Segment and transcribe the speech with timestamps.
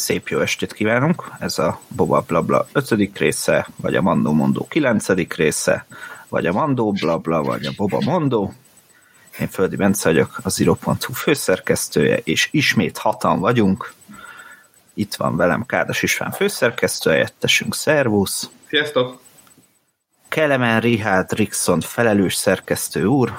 [0.00, 1.30] Szép jó estét kívánunk!
[1.38, 3.18] Ez a Boba Blabla 5.
[3.18, 5.08] része, vagy a Mandó Mondó 9.
[5.34, 5.86] része,
[6.28, 8.52] vagy a Mandó Blabla, vagy a Boba Mondó.
[9.40, 13.92] Én Földi Bence vagyok, a Zero.hu főszerkesztője, és ismét hatan vagyunk.
[14.94, 18.50] Itt van velem Kádas István főszerkesztő, helyettesünk, szervusz!
[18.68, 19.20] Sziasztok!
[20.28, 23.38] Kelemen Richard Rixon felelős szerkesztő úr.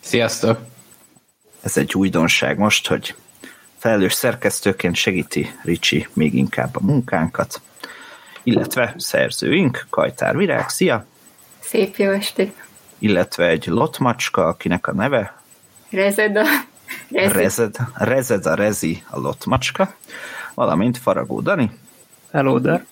[0.00, 0.58] Sziasztok!
[1.60, 3.14] Ez egy újdonság most, hogy
[3.84, 7.60] felelős szerkesztőként segíti Ricsi még inkább a munkánkat,
[8.42, 11.06] illetve szerzőink, Kajtár Virág, szia!
[11.60, 12.64] Szép jó estét!
[12.98, 15.40] Illetve egy lotmacska, akinek a neve?
[15.90, 16.42] Rezeda.
[17.10, 17.34] Rezed.
[17.34, 19.94] Rezed, Rezed a Rezi a lotmacska,
[20.54, 21.70] valamint Faragó Dani.
[22.32, 22.86] Hello there.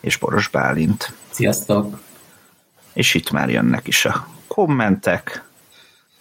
[0.00, 1.12] És Boros Bálint.
[1.30, 2.00] Sziasztok!
[2.92, 5.42] És itt már jönnek is a kommentek.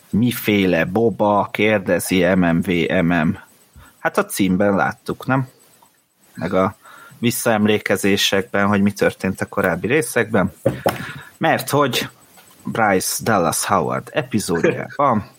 [0.09, 2.67] Miféle boba, kérdezi MMV,
[3.03, 3.43] MM.
[4.05, 5.47] Hát a címben láttuk, nem?
[6.35, 6.75] Meg a
[7.19, 10.53] visszaemlékezésekben, hogy mi történt a korábbi részekben.
[11.37, 12.09] Mert hogy
[12.63, 15.29] Bryce Dallas Howard epizódjában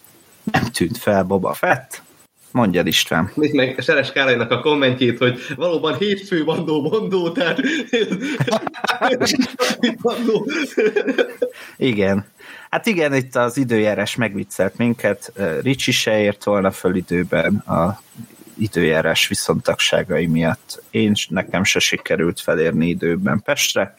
[0.52, 2.02] nem tűnt fel Boba Fett,
[2.50, 3.30] Mondja István.
[3.34, 7.60] Nézd meg Seres Károlyinak a kommentjét, hogy valóban hétfő mandó mondó, tehát
[11.76, 12.26] igen.
[12.70, 15.32] Hát igen, itt az időjárás megviccelt minket.
[15.62, 18.00] Ricsi se ért volna föl időben a
[18.58, 20.82] időjárás viszontagságai miatt.
[20.90, 23.94] Én nekem se sikerült felérni időben Pestre.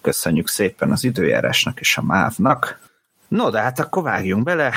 [0.00, 2.88] Köszönjük szépen az időjárásnak és a mávnak.
[3.28, 4.72] No, de hát akkor vágjunk bele.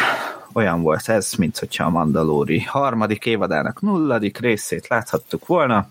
[0.54, 5.90] Olyan volt ez, mint hogyha a Mandalóri harmadik évadának nulladik részét láthattuk volna.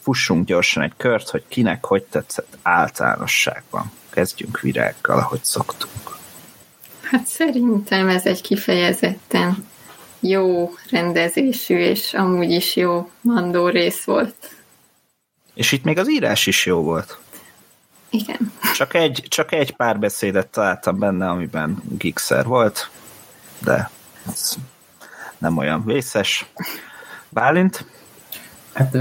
[0.00, 3.90] Fussunk gyorsan egy kört, hogy kinek hogy tetszett általánosságban.
[4.10, 6.16] Kezdjünk virággal, ahogy szoktunk.
[7.02, 9.66] Hát szerintem ez egy kifejezetten
[10.22, 14.50] jó rendezésű, és amúgy is jó mandó rész volt.
[15.54, 17.18] És itt még az írás is jó volt.
[18.10, 18.52] Igen.
[18.74, 22.90] Csak egy, csak egy pár beszédet találtam benne, amiben Gixer volt,
[23.64, 23.90] de
[24.28, 24.54] ez
[25.38, 26.46] nem olyan vészes.
[27.28, 27.86] Bálint?
[28.72, 28.96] Hát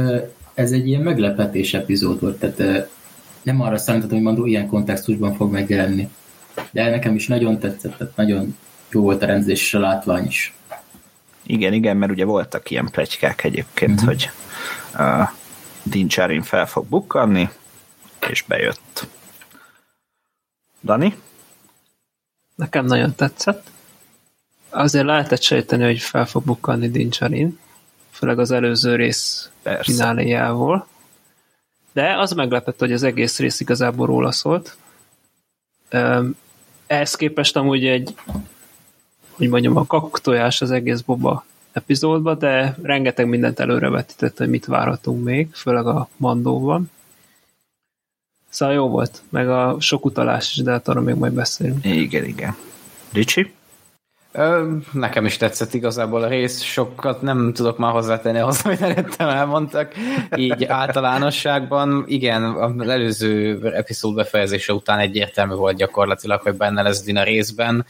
[0.53, 2.90] ez egy ilyen meglepetés epizód volt, tehát
[3.41, 6.09] nem arra számítottam, hogy Mandó ilyen kontextusban fog megjelenni.
[6.72, 8.57] De nekem is nagyon tetszett, tehát nagyon
[8.90, 10.53] jó volt a rendezés és a látvány is.
[11.44, 14.07] Igen, igen, mert ugye voltak ilyen plegykák egyébként, uh-huh.
[14.07, 14.29] hogy
[14.94, 15.29] uh,
[15.84, 17.50] Dincsárin fel fog bukkanni,
[18.29, 19.07] és bejött.
[20.84, 21.16] Dani?
[22.56, 23.69] Nekem nagyon tetszett.
[24.69, 27.59] Azért lehetett sejteni, hogy fel fog bukkanni Dincsarin,
[28.12, 29.50] főleg az előző rész
[29.81, 30.88] fináléjával.
[31.94, 34.78] De az meglepett, hogy az egész rész igazából róla szólt.
[36.88, 38.16] Ehhez képest amúgy egy,
[39.31, 45.24] hogy mondjam, a kaktojás az egész boba epizódban, de rengeteg mindent előrevetített, hogy mit várhatunk
[45.24, 46.92] még, főleg a mandóban.
[48.50, 51.86] Szóval jó volt, meg a sok utalás is, de hát arra még majd beszélünk.
[51.86, 52.56] Igen, igen.
[53.14, 53.53] Ricsi?
[54.34, 59.30] Ö, nekem is tetszett igazából a rész, sokat nem tudok már hozzátenni ahhoz, amit előttem
[59.30, 59.94] elmondtak.
[60.36, 67.24] Így általánosságban, igen, az előző epizód befejezése után egyértelmű volt gyakorlatilag, hogy benne lesz Dina
[67.24, 67.86] részben.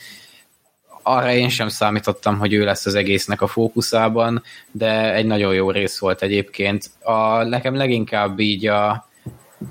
[1.04, 5.72] Arra én sem számítottam, hogy ő lesz az egésznek a fókuszában, de egy nagyon jó
[5.72, 6.90] rész volt egyébként.
[7.02, 9.08] A, nekem leginkább így a,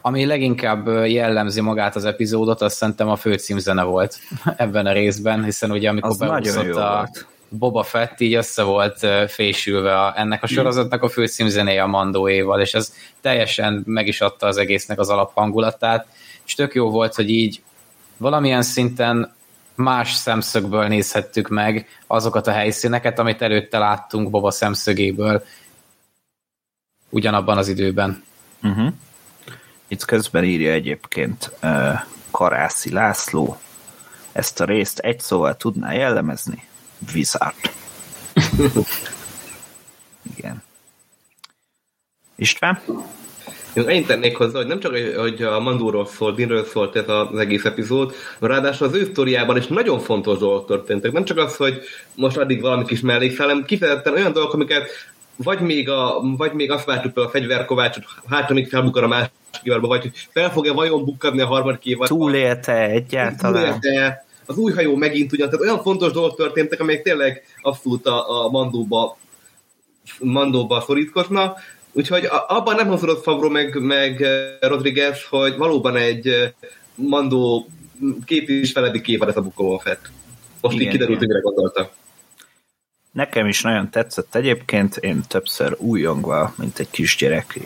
[0.03, 4.19] ami leginkább jellemzi magát az epizódot, azt szerintem a főcímzene volt
[4.57, 7.27] ebben a részben, hiszen ugye amikor beúszott a volt.
[7.49, 12.75] Boba Fett, így össze volt fésülve a, ennek a sorozatnak a főcímzenéje a Mandóéval, és
[12.75, 16.07] ez teljesen meg is adta az egésznek az alaphangulatát,
[16.47, 17.63] és tök jó volt, hogy így
[18.17, 19.33] valamilyen szinten
[19.81, 25.45] más szemszögből nézhettük meg azokat a helyszíneket, amit előtte láttunk Boba szemszögéből
[27.09, 28.25] ugyanabban az időben.
[28.63, 28.93] Uh-huh.
[29.89, 33.59] Itt közben írja egyébként uh, Karászi László,
[34.33, 36.69] ezt a részt egy szóval tudná jellemezni?
[37.15, 37.55] Wizard.
[40.37, 40.63] Igen.
[42.35, 42.81] István?
[43.75, 47.65] Én tennék hozzá, hogy nem csak, hogy a Mandóról szólt, Dinről szólt ez az egész
[47.65, 51.13] epizód, ráadásul az ő sztoriában is nagyon fontos dolgok történtek.
[51.13, 51.81] Nem csak az, hogy
[52.15, 54.89] most addig valami kis mellékszál, hanem kifejezetten olyan dolgok, amiket
[55.37, 59.33] vagy még, a, vagy még azt vártuk a fegyverkovácsot, hát még felbukkan a másik
[59.63, 62.19] évadba, vagy hogy fel fog-e vajon bukkadni a harmadik évadban.
[62.19, 63.81] Túlélte egyáltalán.
[63.81, 68.45] Túlélte, az új hajó megint ugyan, tehát olyan fontos dolgok történtek, amelyek tényleg abszolút a,
[68.45, 69.19] a mandóba,
[70.19, 71.55] mandóba szorítkozna,
[71.93, 74.27] úgyhogy abban nem hazudott Favro meg, meg
[74.61, 76.55] Rodriguez, hogy valóban egy
[76.95, 77.69] mandó
[78.25, 80.11] két is feledik évad ez a Bukóval Fett.
[80.61, 81.91] Most igen, így kiderült, hogy mire gondolta.
[83.13, 87.59] Nekem is nagyon tetszett egyébként, én többször újongva, mint egy kisgyerek,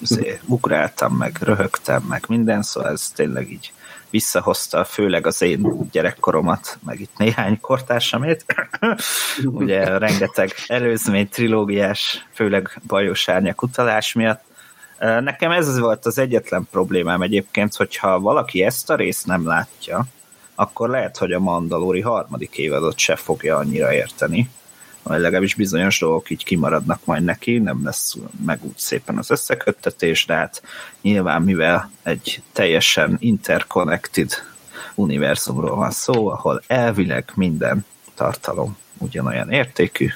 [0.00, 3.72] izé, ugráltam meg, röhögtem meg minden, szóval ez tényleg így
[4.10, 8.44] visszahozta főleg az én gyerekkoromat, meg itt néhány kortársamét.
[9.44, 14.42] Ugye rengeteg előzmény trilógiás, főleg bajos árnyak utalás miatt.
[14.98, 20.04] Nekem ez volt az egyetlen problémám egyébként, hogyha valaki ezt a részt nem látja,
[20.54, 24.50] akkor lehet, hogy a Mandalori harmadik évadot se fogja annyira érteni,
[25.02, 30.26] vagy legalábbis bizonyos dolgok így kimaradnak majd neki, nem lesz meg úgy szépen az összeköttetés,
[30.26, 30.62] de hát
[31.02, 34.30] nyilván mivel egy teljesen interconnected
[34.94, 40.08] univerzumról van szó, ahol elvileg minden tartalom ugyanolyan értékű,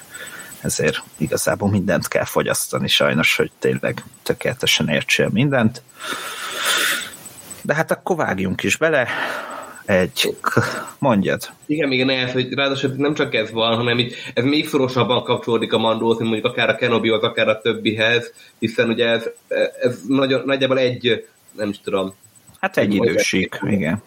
[0.61, 5.81] ezért igazából mindent kell fogyasztani sajnos, hogy tényleg tökéletesen értsél mindent.
[7.61, 9.07] De hát akkor vágjunk is bele,
[9.85, 10.35] egy...
[10.99, 11.41] Mondjad.
[11.65, 15.73] Igen, igen, ez, hogy ráadásul nem csak ez van, hanem így, ez még szorosabban kapcsolódik
[15.73, 19.29] a Mandóhoz, mint mondjuk akár a Kenobihoz, akár a többihez, hiszen ugye ez,
[19.81, 22.13] ez nagyon, nagyjából egy, nem is tudom.
[22.59, 24.03] Hát egy időség, igen.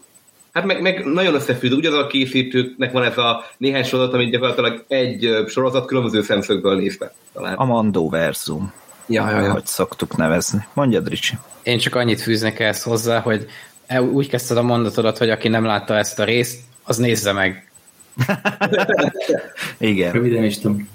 [0.52, 4.30] Hát meg, meg nagyon összefügg, ugye az a készítőknek van ez a néhány sorozat, amit
[4.30, 7.12] gyakorlatilag egy sorozat különböző szemszögből nézve.
[7.32, 7.54] Talán.
[7.54, 8.72] A Mandó verzum.
[9.06, 9.52] Ja, ja, ja.
[9.52, 10.66] Hogy szoktuk nevezni.
[10.72, 11.34] Mondjad, Ricsi.
[11.62, 13.46] Én csak annyit fűznek ezt hozzá, hogy
[13.96, 17.70] úgy kezdted a mondatodat, hogy aki nem látta ezt a részt, az nézze meg.
[19.78, 20.12] Igen.
[20.12, 20.88] Röviden is tudom.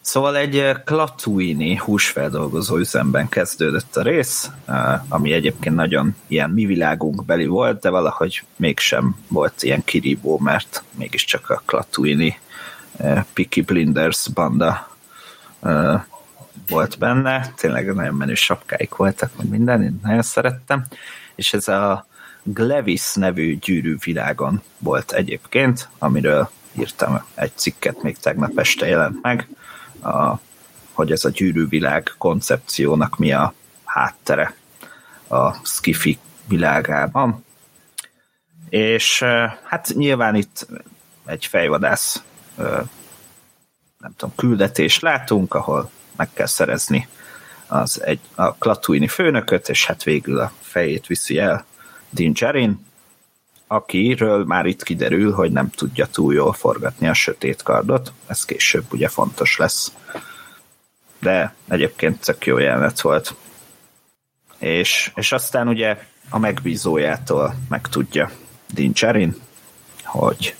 [0.00, 4.50] Szóval egy Klatuini húsfeldolgozó üzemben kezdődött a rész,
[5.08, 10.82] ami egyébként nagyon ilyen mi világunk beli volt, de valahogy mégsem volt ilyen kirívó, mert
[10.98, 12.38] mégiscsak a Klatuini
[13.32, 14.96] Picky Blinders banda
[16.68, 20.86] volt benne, tényleg nagyon menő sapkáik voltak, meg minden, én nagyon szerettem
[21.38, 22.06] és ez a
[22.42, 29.48] Glevis nevű gyűrű világon volt egyébként, amiről írtam egy cikket, még tegnap este jelent meg,
[30.02, 30.34] a,
[30.92, 33.54] hogy ez a gyűrűvilág koncepciónak mi a
[33.84, 34.54] háttere
[35.28, 36.18] a skifi
[36.48, 37.44] világában.
[38.68, 39.24] És
[39.64, 40.66] hát nyilván itt
[41.26, 42.22] egy fejvadász
[43.98, 47.08] nem tudom, küldetés látunk, ahol meg kell szerezni
[47.68, 51.64] az egy, a Klatuini főnököt, és hát végül a fejét viszi el
[52.10, 52.86] Din Djarin,
[53.66, 58.84] akiről már itt kiderül, hogy nem tudja túl jól forgatni a sötét kardot, ez később
[58.92, 59.92] ugye fontos lesz.
[61.18, 63.34] De egyébként tök jó jelenet volt.
[64.58, 65.98] És, és aztán ugye
[66.30, 68.30] a megbízójától megtudja
[68.72, 69.36] Din Djarin,
[70.04, 70.54] hogy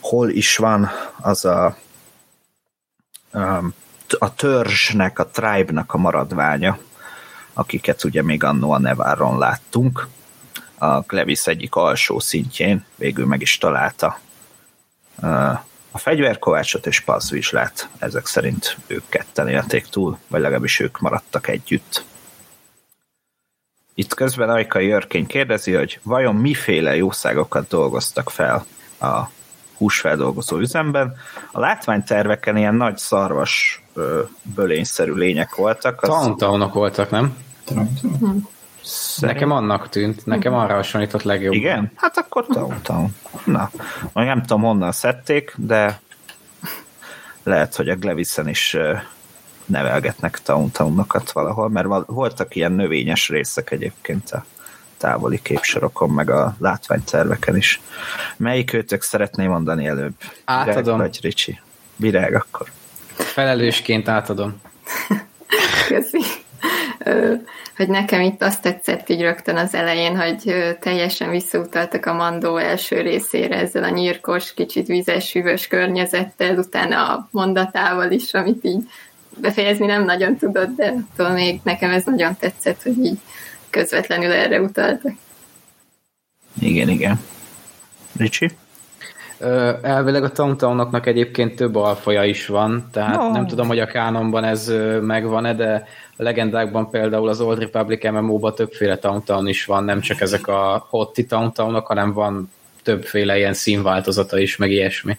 [0.00, 0.90] hol is van
[1.20, 1.76] az a
[3.32, 3.74] um,
[4.18, 6.78] a törzsnek, a tribe-nak a maradványa,
[7.52, 10.08] akiket ugye még annó a Neváron láttunk.
[10.78, 14.18] A Glevis egyik alsó szintjén végül meg is találta
[15.90, 17.88] a fegyverkovácsot és Pazvizslát.
[17.98, 22.04] Ezek szerint ők ketten élték túl, vagy legalábbis ők maradtak együtt.
[23.94, 28.66] Itt közben Ajkai Örkény kérdezi, hogy vajon miféle jószágokat dolgoztak fel
[29.00, 29.22] a
[29.82, 31.14] húsfeldolgozó üzemben.
[31.52, 33.82] A látványterveken ilyen nagy szarvas
[34.54, 36.00] bölényszerű lények voltak.
[36.00, 37.36] Tauntaunok voltak, nem?
[37.64, 38.48] Tauntaun.
[39.20, 41.52] Nekem annak tűnt, nekem arra hasonlított legjobb.
[41.52, 41.92] Igen?
[41.94, 43.14] Hát akkor Tauntaun.
[43.44, 43.70] Na,
[44.12, 46.00] majd nem tudom honnan szedték, de
[47.42, 48.76] lehet, hogy a Glevisen is
[49.64, 54.44] nevelgetnek Tauntaunokat valahol, mert voltak ilyen növényes részek egyébként a
[55.02, 57.80] távoli képsorokon, meg a látványterveken is.
[58.36, 60.12] Melyik őtök szeretné mondani előbb?
[60.44, 60.82] Átadom.
[60.82, 61.60] Virág vagy Ricsi?
[61.96, 62.66] Virág akkor.
[63.14, 64.60] Felelősként átadom.
[65.88, 66.20] Köszi.
[67.76, 73.00] hogy nekem itt azt tetszett így rögtön az elején, hogy teljesen visszautaltak a Mandó első
[73.00, 78.82] részére ezzel a nyírkos, kicsit vizes, hűvös környezettel, utána a mondatával is, amit így
[79.40, 83.18] befejezni nem nagyon tudod, de attól még nekem ez nagyon tetszett, hogy így
[83.72, 85.12] közvetlenül erre utaltak.
[86.60, 87.20] Igen, igen.
[88.16, 88.50] Ricsi?
[89.82, 93.30] Elvileg a Tauntaunoknak egyébként több alfaja is van, tehát no.
[93.30, 98.54] nem tudom, hogy a kánonban ez megvan-e, de a legendákban például az Old Republic MMO-ban
[98.54, 102.52] többféle Tauntaun is van, nem csak ezek a hotti Tauntaunok, hanem van
[102.82, 105.18] többféle ilyen színváltozata is, meg ilyesmi.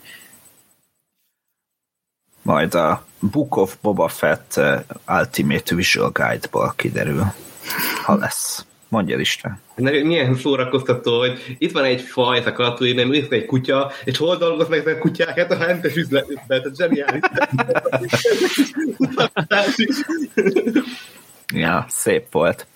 [2.41, 4.59] Majd a Book of Boba Fett
[5.07, 7.23] Ultimate Visual Guide-ból kiderül
[8.03, 8.65] ha lesz.
[8.87, 9.59] Mondja István.
[9.75, 14.17] Milyen szórakoztató, hogy itt van egy faj, ez a kalatúi, nem itt egy kutya, és
[14.17, 15.39] hol dolgoznak ezek a kutyák?
[15.39, 17.21] Hát a hentes üzletben, tehát zseniális.
[21.63, 22.67] ja, szép volt.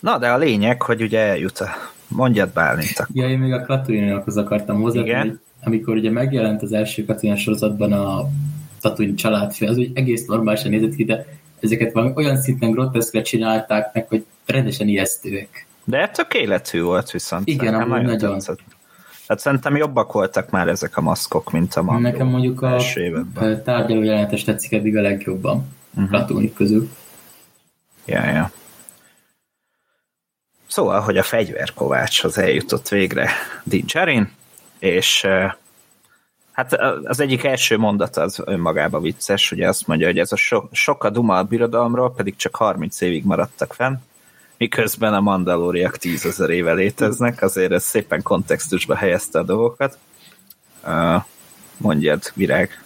[0.00, 1.68] Na, de a lényeg, hogy ugye eljut a...
[2.08, 3.06] Mondjad Bálint.
[3.12, 7.92] Ja, én még a Klatúinak akartam hozzá, hogy amikor ugye megjelent az első Katina sorozatban
[7.92, 8.28] a
[8.80, 11.26] Tatooine családfő, az úgy egész normálisan nézett ki, de
[11.60, 15.66] ezeket valami olyan szinten groteszkre csinálták meg, hogy rendesen ijesztőek.
[15.84, 17.48] De tök életű volt viszont.
[17.48, 18.32] Igen, amúgy nagyon nagyon.
[18.32, 18.60] tetszett.
[19.28, 22.76] Hát szerintem jobbak voltak már ezek a maszkok, mint a Mandó Nekem mondjuk a
[23.64, 25.68] tárgyaló jelenetes tetszik eddig a legjobban.
[26.08, 26.88] Platonik közül.
[28.04, 28.50] Ja, ja.
[30.66, 33.30] Szóval, hogy a fegyverkovácshoz eljutott végre
[33.64, 34.30] Din Djarin,
[34.78, 35.52] és eh,
[36.56, 36.72] hát
[37.04, 41.04] az egyik első mondat az önmagában vicces, ugye azt mondja, hogy ez a so, sok
[41.04, 43.94] a duma a birodalomról, pedig csak 30 évig maradtak fenn,
[44.58, 49.98] miközben a mandalóriak tízezer éve léteznek, azért ez szépen kontextusba helyezte a dolgokat.
[50.86, 51.22] Uh,
[51.76, 52.84] mondjad, Virág.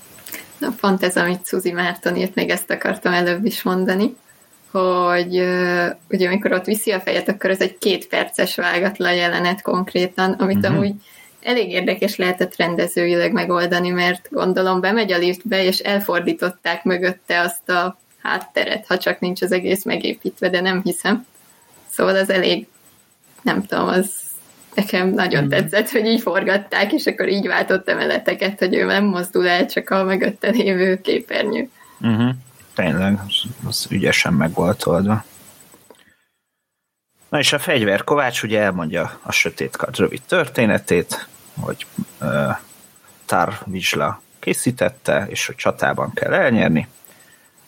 [0.58, 4.16] Na, pont ez, amit Suzy Márton írt, még ezt akartam előbb is mondani,
[4.70, 5.36] hogy
[6.08, 10.56] ugye amikor ott viszi a fejet, akkor ez egy két perces vágatlan jelenet konkrétan, amit
[10.56, 10.74] uh-huh.
[10.74, 10.94] amúgy
[11.42, 17.98] elég érdekes lehetett rendezőileg megoldani, mert gondolom bemegy a liftbe, és elfordították mögötte azt a
[18.22, 21.26] hátteret, ha csak nincs az egész megépítve, de nem hiszem.
[21.90, 22.66] Szóval az elég,
[23.42, 24.10] nem tudom, az
[24.74, 25.50] nekem nagyon Mhm.
[25.50, 29.90] tetszett, hogy így forgatták, és akkor így váltott emeleteket, hogy ő nem mozdul el, csak
[29.90, 31.68] a mögötte lévő képernyő.
[32.00, 32.30] Uh-huh.
[32.74, 35.24] Tényleg, az, az ügyesen meg volt oldva.
[37.30, 41.28] Na és a fegyver Kovács ugye elmondja a sötét kard rövid történetét,
[41.60, 41.86] hogy
[42.20, 42.56] uh,
[43.26, 46.88] Tar Vizsla készítette, és hogy csatában kell elnyerni.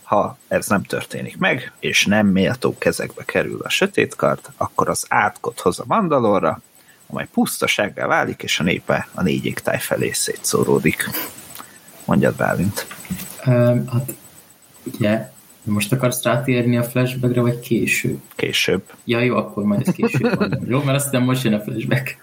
[0.02, 5.06] Ha ez nem történik meg, és nem méltó kezekbe kerül a sötét kard, akkor az
[5.08, 6.60] átkot hoz a Mandalorra,
[7.06, 11.10] amely pusztasággá válik, és a népe a négy égtáj felé szétszóródik.
[12.04, 12.86] Mondjad, Bálint.
[13.44, 14.14] Ö, hát
[14.82, 15.31] ugye,
[15.64, 18.18] most akarsz rátérni a flashbackre, vagy később?
[18.36, 18.82] Később.
[19.04, 20.64] Ja, jó, akkor majd ezt később mondom.
[20.66, 22.16] Jó, mert aztán most jön a flashback.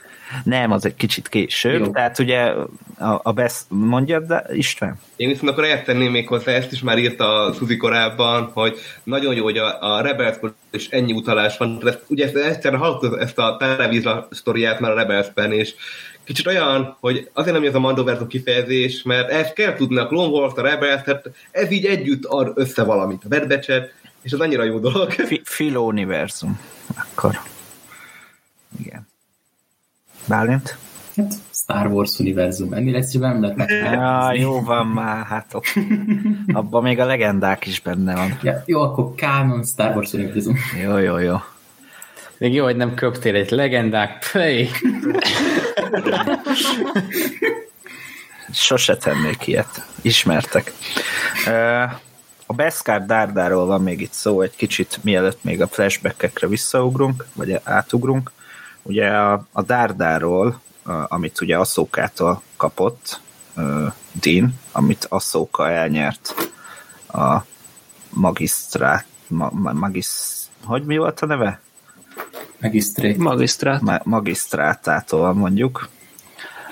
[0.43, 1.79] Nem, az egy kicsit később.
[1.79, 1.91] Jó.
[1.91, 2.53] Tehát ugye
[2.98, 5.00] a, a best, mondjad, de István?
[5.15, 9.36] Én viszont akkor eltenném még hozzá, ezt is már írta a Suzi korábban, hogy nagyon
[9.36, 10.38] jó, hogy a, a rebels
[10.72, 11.81] is ennyi utalás van.
[11.86, 15.74] Ezt, ugye ezt, egyszer hallottuk ezt a televízla sztoriát már a Rebelsben, és
[16.29, 20.27] kicsit olyan, hogy azért nem ez a Mandoverso kifejezés, mert ezt kell tudni a Clone
[20.27, 23.21] Wars, a Rebels, tehát ez így együtt ad össze valamit.
[23.24, 25.12] A Bad Batch-et, és az annyira jó dolog.
[25.12, 26.59] Fi, Filo univerzum.
[26.95, 27.39] Akkor.
[28.79, 29.07] Igen.
[30.27, 30.77] Bálint?
[31.15, 32.74] Hát Star Wars univerzum.
[32.74, 33.93] Ennél egyszerűen nem lehet meg.
[33.93, 35.65] Ja, jó van már, hát ok.
[36.53, 38.39] Abban még a legendák is benne van.
[38.43, 40.57] Ja, jó, akkor Canon Star Wars univerzum.
[40.83, 41.36] Jó, jó, jó.
[42.38, 44.69] Még jó, hogy nem köptél egy legendák play.
[48.53, 49.86] Sose tennék ilyet.
[50.01, 50.74] Ismertek.
[52.45, 57.59] A Beskar Dárdáról van még itt szó egy kicsit, mielőtt még a flashbackekre visszaugrunk, vagy
[57.63, 58.31] átugrunk.
[58.81, 60.62] Ugye a, a Dárdáról,
[61.07, 63.19] amit ugye Asszókától kapott
[64.12, 66.33] Dean, amit Asszóka elnyert
[67.13, 67.38] a
[68.09, 71.62] magisztrát, ma, ma, magisz, hogy mi volt a neve?
[72.62, 73.16] Magistrate.
[73.24, 73.82] Magisztrát.
[73.82, 75.90] ma- magisztrátától mondjuk.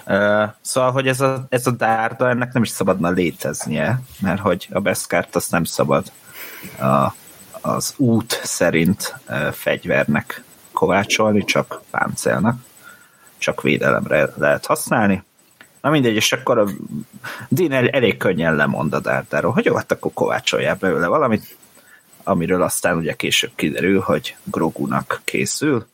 [0.05, 4.67] Ö, Szóval, hogy ez a, ez a dárda, ennek nem is szabadna léteznie, mert hogy
[4.71, 6.11] a beszkárt azt nem szabad
[6.79, 7.13] a,
[7.61, 12.59] az út szerint ö, fegyvernek kovácsolni, csak páncélnak,
[13.37, 15.23] csak védelemre lehet használni.
[15.81, 16.67] Na mindegy, és akkor a
[17.49, 21.57] Dean el, elég könnyen lemond a dárdáról, hogy jó, hát akkor kovácsoljál belőle valamit,
[22.27, 25.85] amiről aztán ugye később kiderül, hogy Grogunak készül,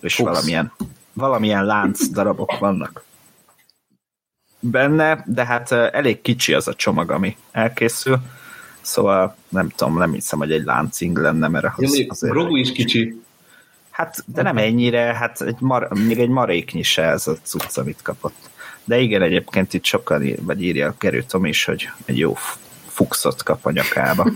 [0.00, 0.28] és Fuchs.
[0.28, 0.72] valamilyen,
[1.12, 3.04] valamilyen lánc darabok vannak
[4.70, 8.18] benne, de hát elég kicsi az a csomag, ami elkészül,
[8.80, 12.32] szóval nem tudom, nem hiszem, hogy egy láncing lenne, mert az, azért...
[12.32, 13.22] Grogu is kicsi.
[13.90, 18.02] Hát, de nem ennyire, hát egy mar, még egy maréknyi se ez a cucc, amit
[18.02, 18.50] kapott.
[18.84, 22.36] De igen, egyébként itt sokan, ír, vagy írja a Gerő Tom is, hogy egy jó
[22.86, 24.30] fuxot kap a nyakába.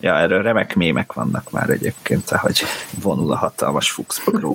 [0.00, 2.62] Ja, erről remek mémek vannak már egyébként, hogy
[3.02, 4.54] vonul a hatalmas fuxba Grogu.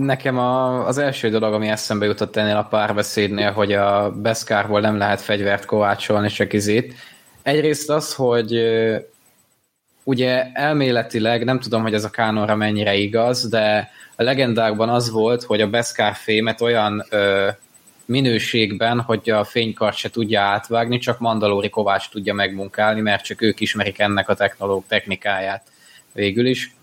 [0.00, 4.96] Nekem a, az első dolog, ami eszembe jutott ennél a párbeszédnél, hogy a Beszkárból nem
[4.96, 6.94] lehet fegyvert kovácsolni, csak izét.
[7.42, 8.62] Egyrészt az, hogy
[10.04, 15.42] ugye elméletileg, nem tudom, hogy ez a kánonra mennyire igaz, de a legendákban az volt,
[15.42, 17.48] hogy a Beszkár fémet olyan ö,
[18.08, 23.60] minőségben, hogy a fénykart se tudja átvágni, csak Mandalóri Kovács tudja megmunkálni, mert csak ők
[23.60, 25.62] ismerik ennek a technológ technikáját
[26.12, 26.74] végül is.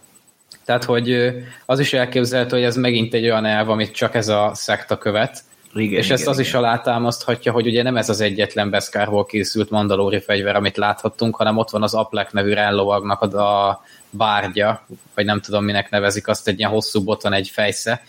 [0.65, 1.33] Tehát, hogy
[1.65, 5.43] az is elképzelhető, hogy ez megint egy olyan elv, amit csak ez a szekta követ,
[5.73, 10.19] Igen, és ezt az is alátámaszthatja, hogy ugye nem ez az egyetlen Beszkárból készült mandalóri
[10.19, 15.41] fegyver, amit láthattunk, hanem ott van az Aplek nevű ránlovagnak a, a bárgya, vagy nem
[15.41, 18.03] tudom minek nevezik azt, egy ilyen hosszú boton, egy fejsze.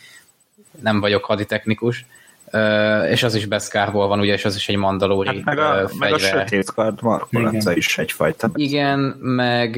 [0.81, 2.07] Nem vagyok haditechnikus,
[3.11, 6.13] és az is Beszkárból van, ugye, és az is egy mandalóri hát meg, a, meg
[6.13, 8.51] a sötét kard markolata is egyfajta.
[8.55, 9.77] Igen, meg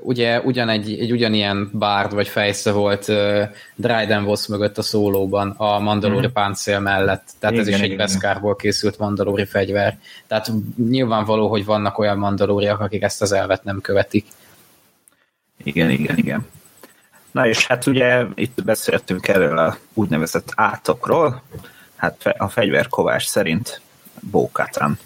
[0.00, 3.04] ugye ugyanegy, egy ugyanilyen bárd vagy fejsze volt
[3.74, 6.32] Dryden Voss mögött a szólóban a mandalóri hmm.
[6.32, 9.98] páncél mellett, tehát igen, ez is egy Beszkárból készült mandalóri fegyver.
[10.26, 14.26] Tehát nyilvánvaló, hogy vannak olyan mandalóriak, akik ezt az elvet nem követik.
[15.62, 16.46] Igen, igen, igen.
[17.30, 21.42] Na és hát ugye itt beszéltünk erről a úgynevezett átokról,
[22.00, 23.80] hát a fegyverkovás szerint
[24.20, 24.98] Bókátán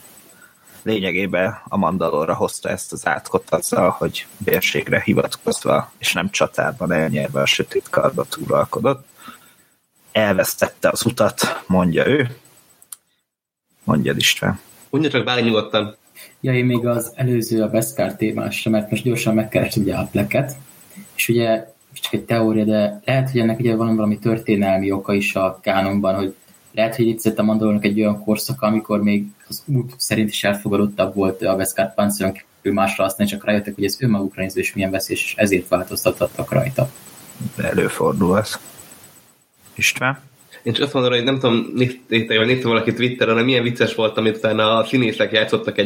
[0.83, 7.41] lényegében a Mandalorra hozta ezt az átkot azzal, hogy bérségre hivatkozva, és nem csatárban elnyerve
[7.41, 9.07] a sötét kardot uralkodott.
[10.13, 12.37] Elvesztette az utat, mondja ő.
[13.85, 14.61] Mondja István.
[14.91, 15.97] Mondja csak bár nyugodtan.
[16.41, 20.57] Ja, én még az előző a Beskar témásra, mert most gyorsan megkerestem ugye a pleket,
[21.15, 25.35] és ugye csak egy teória, de lehet, hogy ennek ugye van valami történelmi oka is
[25.35, 26.35] a kánonban, hogy
[26.75, 31.15] lehet, hogy itt a Mandalornak egy olyan korszaka, amikor még az út szerint is elfogadottabb
[31.15, 34.91] volt a Veszkát Pantheon ő másra használni, csak rájöttek, hogy ez önmagukra nézve is milyen
[34.91, 36.91] veszélyes, és ezért változtattak rajta.
[37.57, 38.59] Előfordul ez.
[39.75, 40.21] István?
[40.63, 43.95] Én csak azt mondom, hogy nem tudom, nézte, vagy nézte valaki Twitteren, hogy milyen vicces
[43.95, 45.79] volt, amit utána a színészek játszottak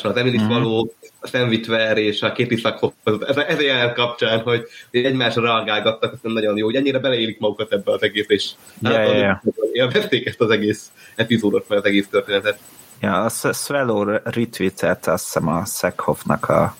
[0.00, 0.10] egymással.
[0.10, 0.48] Az Emily mm-hmm.
[0.48, 5.42] való, a Sam Witwer és a Katie Sackhoff, ez, ez a jelenet kapcsán, hogy egymásra
[5.42, 8.50] reagálgattak, azt nagyon jó, hogy ennyire beleélik magukat ebbe az egész, és
[8.82, 9.38] yeah, yeah, yeah.
[9.72, 12.58] élvezték ezt az egész epizódot, vagy az egész történetet.
[13.00, 16.76] Ja, a Swallow retweetelt azt hiszem a Sackhoffnak a,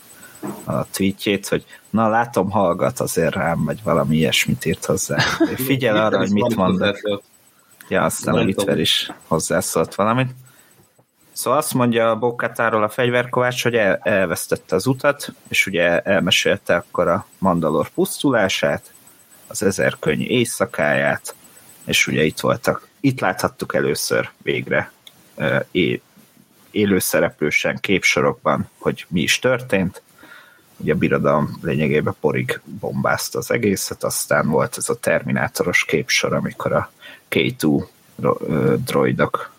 [0.65, 5.19] a tweetjét, hogy na látom, hallgat azért rám, vagy valami ilyesmit írt hozzá.
[5.67, 7.23] Figyel arra, hogy mit mondok.
[7.89, 10.31] Ja, aztán a Witwer is hozzászólt valamit.
[11.41, 16.75] Szóval azt mondja a Bokatáról a fegyverkovács, hogy el, elvesztette az utat, és ugye elmesélte
[16.75, 18.93] akkor a Mandalor pusztulását,
[19.47, 21.35] az ezer könyv éjszakáját,
[21.85, 24.93] és ugye itt voltak, itt láthattuk először végre
[25.71, 26.01] é,
[26.71, 30.03] élőszereplősen képsorokban, hogy mi is történt.
[30.77, 36.73] Ugye a birodalom lényegében porig bombázta az egészet, aztán volt ez a terminátoros képsor, amikor
[36.73, 36.93] a
[37.31, 37.85] K2
[38.85, 39.59] droidok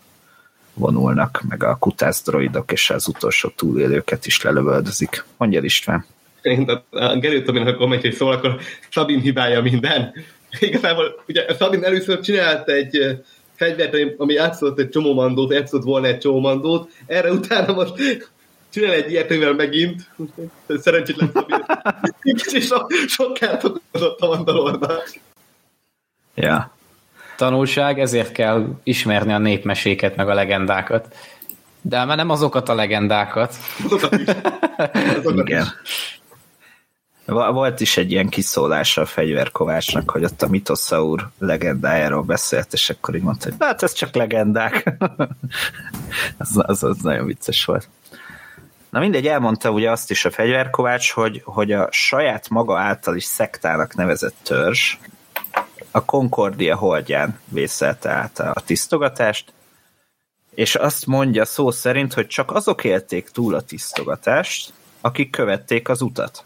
[0.73, 5.25] vonulnak, meg a kutász droidok, és az utolsó túlélőket is lelövöldözik.
[5.37, 6.05] Mondja István.
[6.41, 8.59] Én a Gerő Tominak a kommentjét szól, akkor
[8.91, 10.13] Szabin hibája minden.
[10.59, 13.21] Igazából ugye Szabin először csinált egy
[13.55, 17.93] fegyvert, ami játszott egy csomó mandót, játszott volna egy csomó mandót, erre utána most
[18.69, 20.09] csinál egy ilyet, mivel megint
[20.83, 21.65] szerencsétlen Szabin.
[22.21, 25.19] Kicsit so, sokkal okozott a mandalornak.
[26.35, 26.79] Ja
[27.41, 31.15] tanulság, ezért kell ismerni a népmeséket, meg a legendákat.
[31.81, 33.55] De már nem azokat a legendákat.
[35.25, 35.65] Igen.
[37.25, 43.15] Volt is egy ilyen kiszólása a fegyverkovácsnak, hogy ott a mitoszaur legendájáról beszélt, és akkor
[43.15, 44.93] így mondta, hogy hát ez csak legendák.
[46.37, 47.89] az, az, az nagyon vicces volt.
[48.89, 53.23] Na mindegy, elmondta ugye azt is a fegyverkovács, hogy, hogy a saját maga által is
[53.23, 54.97] szektának nevezett törzs,
[55.91, 59.53] a Concordia holdján vészelte át a tisztogatást,
[60.55, 66.01] és azt mondja szó szerint, hogy csak azok élték túl a tisztogatást, akik követték az
[66.01, 66.43] utat.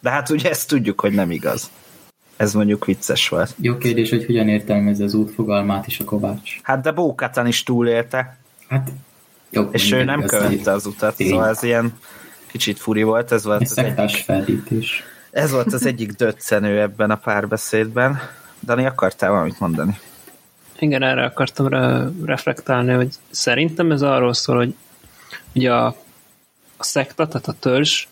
[0.00, 1.70] De hát ugye ezt tudjuk, hogy nem igaz.
[2.36, 3.54] Ez mondjuk vicces volt.
[3.60, 6.60] Jó kérdés, hogy hogyan értelmez az út fogalmát is a Kovács.
[6.62, 8.38] Hát de Bókatan is túlélte.
[8.68, 8.90] Hát
[9.50, 11.28] jó, És ő nem követte az utat, tény.
[11.28, 11.98] szóval ez ilyen
[12.46, 13.32] kicsit furi volt.
[13.32, 15.02] Ez volt az egyik, felítés.
[15.30, 18.20] Ez volt az egyik döccenő ebben a párbeszédben.
[18.66, 19.98] Dani, akartál valamit mondani?
[20.78, 24.74] Igen, erre akartam re- reflektálni, hogy szerintem ez arról szól, hogy
[25.54, 25.86] ugye a,
[26.76, 28.06] a szekta, tehát a törzs,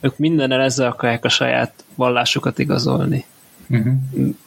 [0.00, 3.24] ők minden ezzel akarják a saját vallásukat igazolni.
[3.68, 3.94] Uh-huh.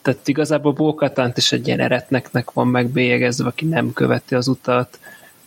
[0.01, 4.99] Tehát igazából Bókatánt is egy ilyen eretneknek van megbélyegezve, aki nem követi az utat.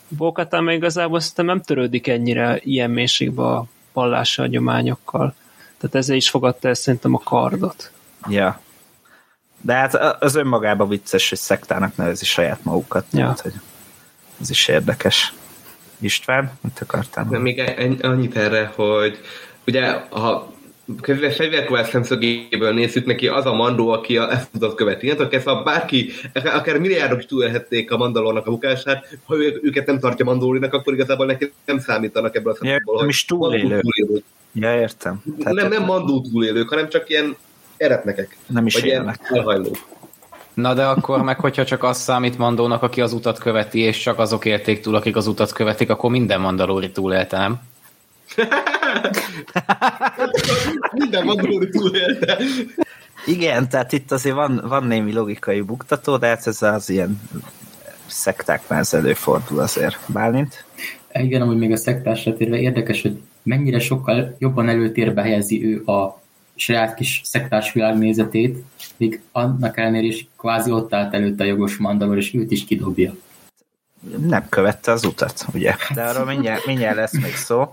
[0.09, 5.35] Bókatán meg igazából szerintem nem törődik ennyire ilyen mélységbe a vallási hagyományokkal.
[5.79, 7.91] Tehát ezzel is fogadta el szerintem a kardot.
[8.29, 8.61] Ja.
[9.61, 13.05] De hát az önmagában vicces, hogy szektának nevezi saját magukat.
[13.13, 13.19] Ja.
[13.19, 13.53] Tehát, hogy
[14.41, 15.33] ez is érdekes.
[15.99, 17.27] István, mit akartál?
[17.31, 17.63] De még
[18.03, 19.19] annyit erre, hogy
[19.67, 20.53] ugye ha
[21.13, 25.05] fegyverkovács szemszögéből nézzük neki, az a mandó, aki a, ezt tudott követni.
[25.05, 29.99] Innentől kezdve bárki, akár milliárdok is túlélhették a mandalornak a bukását, ha ő, őket nem
[29.99, 32.95] tartja mandólinak, akkor igazából neki nem számítanak ebből a szempontból.
[32.95, 33.81] Ja, nem is túlélő.
[33.81, 34.23] túlélő.
[34.53, 35.23] Ja, értem.
[35.39, 37.37] Tehát nem, nem mandó túlélők, hanem csak ilyen
[37.79, 38.37] eretnekek.
[38.47, 39.21] Nem is élnek.
[40.55, 44.19] Na de akkor meg, hogyha csak az számít Mandónak, aki az utat követi, és csak
[44.19, 47.61] azok élték túl, akik az utat követik, akkor minden Mandalóri túlélte, nem?
[50.93, 52.39] minden Mandalóri túlélte.
[53.27, 57.21] Igen, tehát itt azért van, van némi logikai buktató, de hát ez az ilyen
[58.07, 59.99] szektáknál ez előfordul azért.
[60.07, 60.65] Bálint?
[61.13, 66.21] Igen, amúgy még a szektásra térve érdekes, hogy mennyire sokkal jobban előtérbe helyezi ő a
[66.61, 68.65] saját kis szektás világnézetét,
[68.97, 73.15] míg annak ellenére is kvázi ott állt előtte a jogos mandalor, és őt is kidobja.
[74.19, 75.75] Nem követte az utat, ugye?
[75.95, 77.71] De arról mindjárt, mindjárt lesz még szó.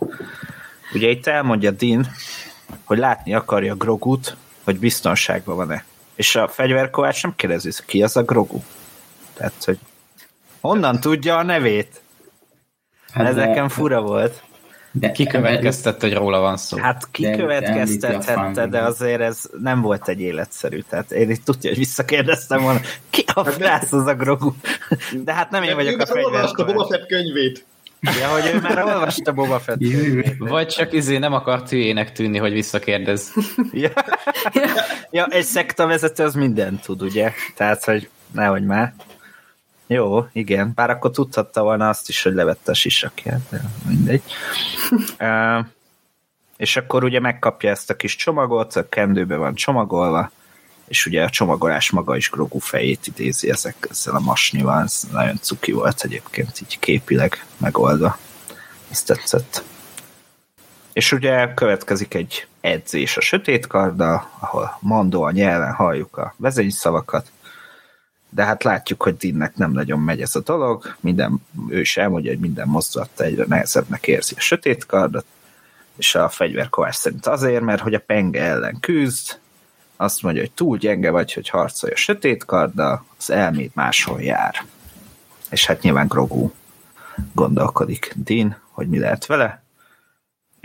[0.93, 2.07] Ugye itt elmondja Din,
[2.83, 5.85] hogy látni akarja Grogut, hogy biztonságban van-e.
[6.15, 8.59] És a fegyverkovács nem kérdezi, ki az a Grogu.
[9.33, 9.77] Tehát, hogy
[10.61, 12.01] honnan tudja a nevét?
[13.11, 14.43] Hát Ez de, nekem fura volt.
[14.99, 16.77] De kikövetkeztette, hogy róla van szó.
[16.77, 20.79] Hát kikövetkeztethette, de azért ez nem volt egy életszerű.
[20.89, 22.79] Tehát én itt tudja, hogy visszakérdeztem volna,
[23.09, 24.53] ki a hát frász az a Grogu?
[25.23, 26.59] De hát nem én vagyok a fegyverkovács.
[26.59, 27.65] a Boba Fett könyvét.
[28.01, 29.79] Ja, hogy ő már olvasta Boba Fett.
[30.37, 33.33] Vagy csak izé nem akart hülyének tűnni, hogy visszakérdez.
[33.71, 33.89] Ja.
[35.11, 37.31] ja, egy szektavezető az mindent tud, ugye?
[37.55, 38.93] Tehát, hogy nehogy már.
[39.87, 40.71] Jó, igen.
[40.75, 44.23] Bár akkor tudhatta volna azt is, hogy levette a sisakját, de mindegy.
[45.19, 45.65] uh,
[46.57, 50.31] és akkor ugye megkapja ezt a kis csomagot, a kendőbe van csomagolva,
[50.87, 55.37] és ugye a csomagolás maga is Grogu fejét idézi ezek, ezzel a masnyival, ez nagyon
[55.41, 58.17] cuki volt egyébként, így képileg megoldva.
[58.91, 59.63] Ezt tetszett.
[60.93, 67.31] És ugye következik egy edzés a sötét karda, ahol Mando a nyelven halljuk a vezényszavakat,
[68.35, 72.31] de hát látjuk, hogy Dinnek nem nagyon megy ez a dolog, minden, ő is elmondja,
[72.31, 75.25] hogy minden mozdulata egyre nehezebbnek érzi a sötét kardot,
[75.97, 79.39] és a fegyverkovács szerint azért, mert hogy a penge ellen küzd,
[79.95, 84.65] azt mondja, hogy túl gyenge vagy, hogy harcolj a sötét karddal, az elméd máshol jár.
[85.49, 86.51] És hát nyilván Grogu
[87.33, 89.63] gondolkodik Din, hogy mi lehet vele,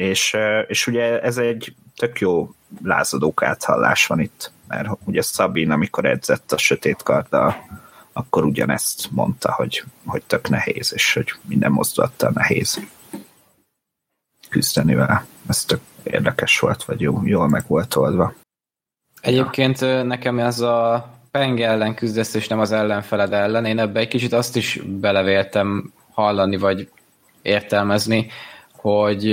[0.00, 0.36] és,
[0.66, 6.52] és ugye ez egy tök jó lázadók áthallás van itt, mert ugye Szabin, amikor edzett
[6.52, 7.56] a sötét karddal,
[8.12, 12.80] akkor ugyanezt mondta, hogy, hogy tök nehéz, és hogy minden mozdulattal nehéz
[14.48, 15.24] küzdeni vele.
[15.48, 18.34] Ez tök érdekes volt, vagy jó, jól meg volt oldva.
[19.20, 23.64] Egyébként nekem ez a penge ellen küzdesz, és nem az ellenfeled ellen.
[23.64, 26.90] Én ebbe egy kicsit azt is belevéltem hallani, vagy
[27.42, 28.30] értelmezni,
[28.80, 29.24] hogy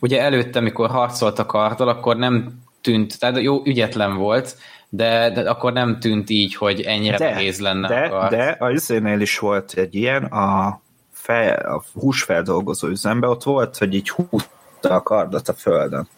[0.00, 4.56] ugye előtte, amikor harcolt a karddal, akkor nem tűnt, tehát jó, ügyetlen volt,
[4.88, 8.30] de, de akkor nem tűnt így, hogy ennyire de, nehéz lenne de, a kard.
[8.30, 10.80] De a üzénél is volt egy ilyen, a,
[11.12, 16.08] fel, a húsfeldolgozó üzembe ott volt, hogy így húzta a kardot a földön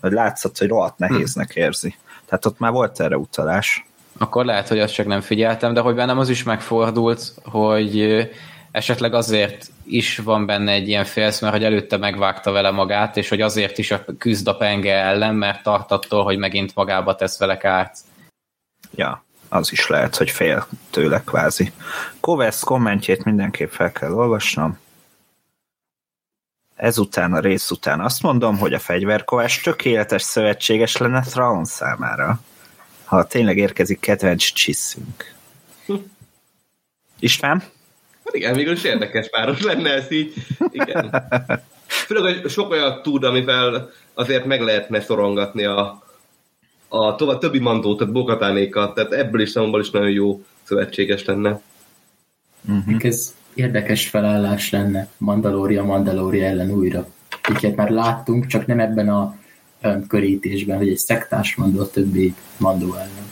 [0.00, 1.60] hogy látszott, hogy rohadt nehéznek hm.
[1.60, 1.94] érzi.
[2.24, 3.86] Tehát ott már volt erre utalás.
[4.18, 8.28] Akkor lehet, hogy azt csak nem figyeltem, de hogy bennem az is megfordult, hogy
[8.70, 13.28] esetleg azért is van benne egy ilyen félsz, mert hogy előtte megvágta vele magát, és
[13.28, 17.38] hogy azért is a küzd a penge ellen, mert tart attól, hogy megint magába tesz
[17.38, 17.98] vele kárt.
[18.94, 21.72] Ja, az is lehet, hogy fél tőle kvázi.
[22.20, 24.78] Kovesz kommentjét mindenképp fel kell olvasnom
[26.76, 32.40] ezután a rész után azt mondom, hogy a fegyverkovás tökéletes szövetséges lenne Traun számára,
[33.04, 35.34] ha tényleg érkezik kedvenc csiszünk.
[37.18, 37.62] István?
[38.26, 40.32] Hát igen, végül is érdekes páros lenne ez így.
[40.70, 41.22] Igen.
[41.86, 46.02] Főleg, hogy sok olyan tud, amivel azért meg lehetne szorongatni a,
[46.88, 51.60] a tovább, többi mandót, tehát bokatánékat, tehát ebből is számomból is nagyon jó szövetséges lenne.
[52.68, 52.96] Uh-huh.
[52.98, 57.06] Ez érdekes felállás lenne Mandalória Mandalória ellen újra.
[57.60, 59.36] Ilyet már láttunk, csak nem ebben a
[60.08, 63.25] körítésben, hogy egy szektás mandó a többi mandó ellen.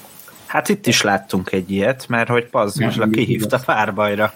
[0.55, 4.35] Hát itt is láttunk egy ilyet, mert hogy Pazmizsla kihívta párbajra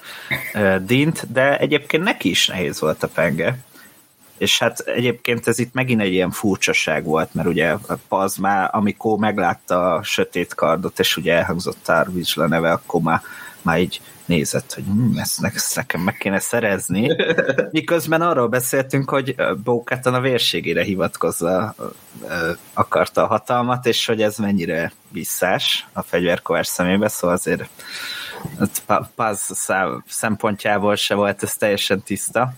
[0.80, 3.58] Dint, de egyébként neki is nehéz volt a penge.
[4.38, 7.74] És hát egyébként ez itt megint egy ilyen furcsaság volt, mert ugye
[8.08, 13.20] Paz már, amikor meglátta a sötét kardot, és ugye elhangzott Tarvizsla neve, akkor már,
[13.62, 17.16] már így nézett, hogy hm, ezt, ezt nekem meg kéne szerezni.
[17.70, 21.74] Miközben arról beszéltünk, hogy Bókátan a vérségére hivatkozza
[22.72, 27.68] akarta a hatalmat, és hogy ez mennyire visszás a fegyverkovás szemébe, szóval azért
[29.14, 29.68] Paz
[30.06, 32.52] szempontjából se volt ez teljesen tiszta.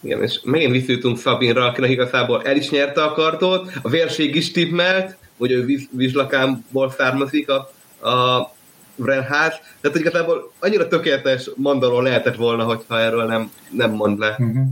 [0.00, 4.50] Igen, és megint visszajutunk Szabinra, akinek igazából el is nyerte a kartot, a vérség is
[4.50, 7.72] tippelt, hogy ő vizslakámból származik a,
[8.08, 8.52] a
[8.96, 14.30] Vrenház, tehát igazából annyira tökéletes mandaló lehetett volna, hogyha erről nem, nem mond le.
[14.30, 14.66] Uh-huh.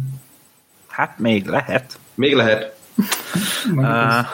[0.88, 1.98] Hát még lehet.
[2.14, 2.76] Még lehet.
[3.76, 4.26] uh,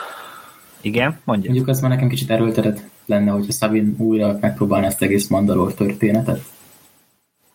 [0.81, 1.49] igen, mondja.
[1.49, 6.41] Mondjuk az már nekem kicsit erőltetett lenne, hogyha Szabin újra megpróbálna ezt egész mandalor történetet.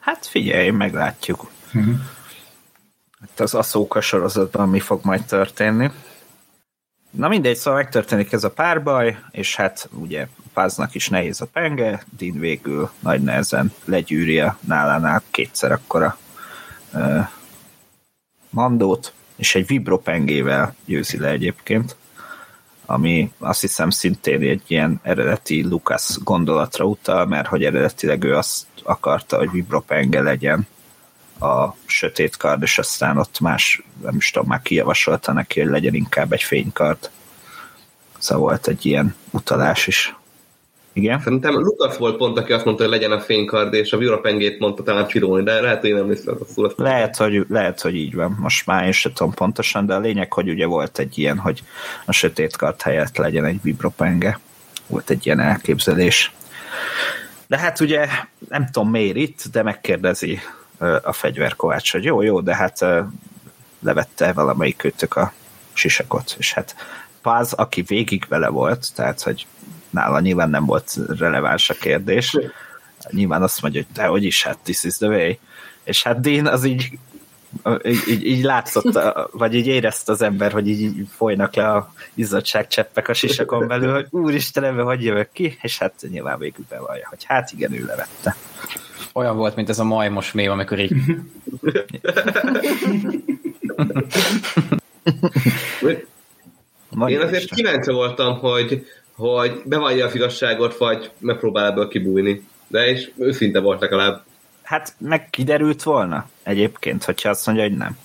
[0.01, 1.51] Hát figyelj, meglátjuk.
[1.75, 1.95] Uh-huh.
[3.21, 5.91] Hát az Aszóka sorozatban mi fog majd történni.
[7.11, 12.05] Na mindegy, szóval megtörténik ez a párbaj, és hát ugye Páznak is nehéz a penge,
[12.17, 16.19] Din végül nagy nehezen legyűri a nálánál kétszer akkora
[16.93, 17.19] ö,
[18.51, 21.97] mandót, és egy vibropengével győzi le egyébként,
[22.87, 28.67] ami azt hiszem szintén egy ilyen eredeti Lucas gondolatra utal, mert hogy eredetileg ő azt
[28.83, 30.67] akarta, hogy vibropenge legyen
[31.41, 35.95] a sötét kard, és aztán ott más, nem is tudom, már kijavasolta neki, hogy legyen
[35.95, 37.11] inkább egy fénykard.
[38.19, 40.15] Szóval volt egy ilyen utalás is.
[40.97, 41.21] Igen?
[41.21, 44.83] Szerintem Lukasz volt pont, aki azt mondta, hogy legyen a fénykard, és a Virapengét mondta
[44.83, 46.73] talán Filoni, de lehet, hogy én nem viszlek rosszul.
[46.77, 48.37] Lehet hogy, lehet, hogy így van.
[48.41, 51.63] Most már én sem tudom pontosan, de a lényeg, hogy ugye volt egy ilyen, hogy
[52.05, 54.39] a sötét kard helyett legyen egy vibropenge.
[54.87, 56.33] Volt egy ilyen elképzelés.
[57.47, 58.07] De hát ugye
[58.49, 60.39] nem tudom miért itt, de megkérdezi
[61.03, 62.87] a fegyverkovács, hogy jó, jó, de hát
[63.81, 65.33] levette valamelyik kötök a
[65.73, 66.75] sisakot, és hát
[67.23, 69.47] Paz, aki végig vele volt, tehát, hogy
[69.95, 70.21] nála.
[70.21, 72.37] Nyilván nem volt releváns a kérdés,
[73.11, 75.33] nyilván azt mondja, hogy de hogy is, hát this is the way.
[75.85, 76.99] És hát Dean az így
[77.85, 78.99] így, így, így látszott,
[79.33, 83.93] vagy így érezte az ember, hogy így, így folynak le a izzadságcseppek a sisakon belül,
[83.93, 87.85] hogy úristen, ebben hogy jövök ki, és hát nyilván végül bevallja, hogy hát igen, ő
[87.85, 88.37] levette.
[89.13, 90.93] Olyan volt, mint ez a majmos mév, amikor így...
[97.07, 102.47] Én azért kíváncsi voltam, hogy, hogy bevallja az igazságot, vagy megpróbál ebből kibújni.
[102.67, 104.25] De és őszinte volt legalább.
[104.63, 107.99] Hát meg kiderült volna egyébként, hogyha azt mondja, hogy nem.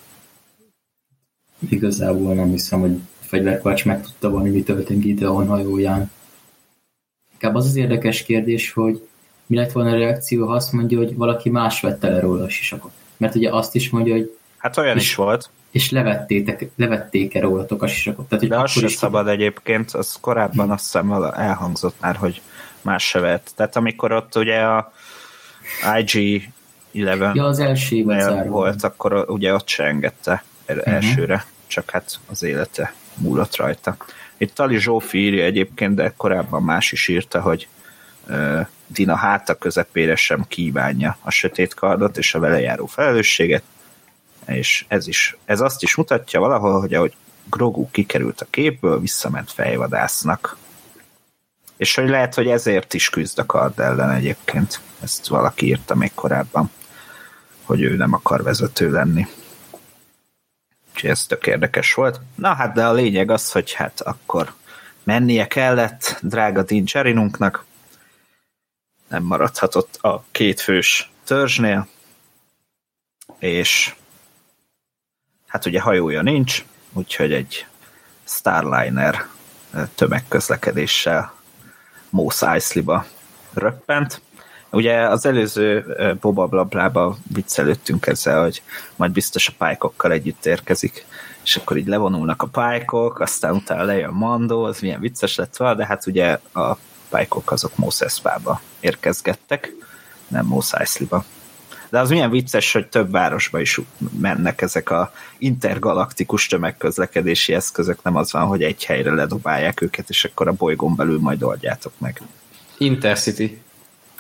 [1.70, 6.12] Igazából nem hiszem, hogy a fegyverkovács meg tudta volna, mi történt Gideon hajóján.
[7.32, 9.08] Inkább az az érdekes kérdés, hogy
[9.46, 12.50] mi lett volna a reakció, ha azt mondja, hogy valaki más vette le róla a
[12.50, 12.92] sisakot.
[13.18, 14.38] Mert ugye azt is mondja, hogy...
[14.60, 15.50] Hát olyan és, is volt.
[15.72, 18.28] És levettétek, levették-e rólatok a sisakot.
[18.28, 22.42] Tehát, hogy De az sem szabad egyébként, az korábban azt hiszem elhangzott már, hogy
[22.82, 23.52] más se vett.
[23.56, 24.92] Tehát amikor ott ugye a
[25.98, 26.50] IG
[26.92, 28.04] 11 ja, az első
[28.48, 30.94] volt, akkor ugye ott se engedte uh-huh.
[30.94, 33.98] elsőre, csak hát az élete múlott rajta.
[34.38, 37.68] Itt Tali Zsófi írja egyébként, de korábban más is írta, hogy
[38.28, 43.64] uh, Dina háta közepére sem kívánja a sötét kardot és a vele járó felelősséget,
[44.50, 47.16] és ez, is, ez azt is mutatja valahol, hogy ahogy
[47.50, 50.58] Grogu kikerült a képből, visszament fejvadásznak.
[51.78, 54.82] És hogy lehet, hogy ezért is küzd a kard ellen egyébként.
[55.02, 56.72] Ezt valaki írta még korábban,
[57.64, 59.28] hogy ő nem akar vezető lenni.
[60.94, 62.22] Úgyhogy ez tök érdekes volt.
[62.36, 64.54] Na hát, de a lényeg az, hogy hát akkor
[65.04, 67.66] mennie kellett drága Din Cherinunknak,
[69.08, 71.88] nem maradhatott a két fős törzsnél,
[73.40, 73.96] és
[75.50, 77.66] hát ugye hajója nincs, úgyhogy egy
[78.24, 79.26] Starliner
[79.96, 81.34] tömegközlekedéssel
[82.10, 83.06] Mos Eisley-ba
[83.54, 84.22] röppent.
[84.72, 85.86] Ugye az előző
[86.22, 88.62] Boba Blablába viccelődtünk ezzel, hogy
[88.96, 91.06] majd biztos a pálykokkal együtt érkezik,
[91.44, 95.76] és akkor így levonulnak a pálykok, aztán utána lejön Mando, az milyen vicces lett volna,
[95.76, 96.78] de hát ugye a
[97.10, 99.72] pálykok azok Mos Espa-ba érkezgettek,
[100.28, 101.24] nem Mos Eisley-ba.
[101.90, 103.80] De az milyen vicces, hogy több városba is
[104.20, 110.26] mennek ezek a intergalaktikus tömegközlekedési eszközök, nem az van, hogy egy helyre ledobálják őket, és
[110.26, 112.22] akkor a bolygón belül majd oldjátok meg.
[112.78, 113.62] Intercity.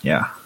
[0.01, 0.37] Ja.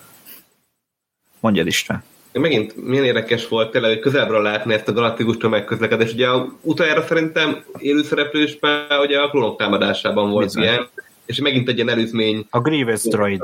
[1.39, 2.03] Mondjad István.
[2.31, 6.13] Megint milyen érdekes volt tényleg, hogy közelről látni ezt a galaktikus tömegközlekedést.
[6.13, 6.27] Ugye
[6.62, 10.63] utoljára szerintem élőszereplősben ugye a klónok támadásában volt Bizony.
[10.63, 10.89] ilyen,
[11.25, 12.45] és megint egy ilyen előzmény.
[12.49, 13.41] A Grievous droid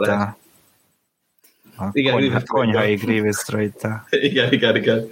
[1.79, 3.73] A igen, konyha, konyhai Grievous droid
[4.09, 5.07] Igen, igen, igen.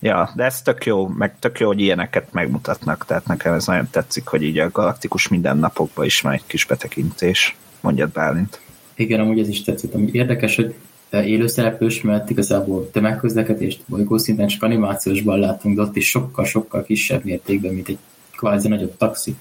[0.00, 3.88] Ja, de ez tök jó, meg tök jó, hogy ilyeneket megmutatnak, tehát nekem ez nagyon
[3.90, 7.56] tetszik, hogy így a galaktikus mindennapokban is van egy kis betekintés.
[7.80, 8.60] Mondjad Bálint.
[8.94, 9.94] Igen, amúgy ez is tetszett.
[9.94, 10.74] Amúgy érdekes, hogy
[11.10, 17.88] élőszereplős, mert igazából tömegközlekedést bolygószinten csak animációsban látunk, de ott is sokkal-sokkal kisebb mértékben, mint
[17.88, 17.98] egy
[18.36, 19.34] kvázi nagyobb taxi.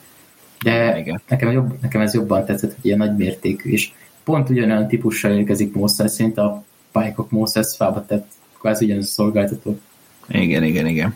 [0.64, 1.22] De Igen.
[1.28, 3.92] Nekem, jobb, nekem ez jobban tetszett, hogy ilyen nagy mértékű, és
[4.30, 8.28] pont ugyanolyan típussal érkezik Moses, szint a pályákok Moses fába tett
[8.60, 9.80] kvázi ugyanaz a szolgáltató.
[10.28, 11.16] Igen, igen, igen.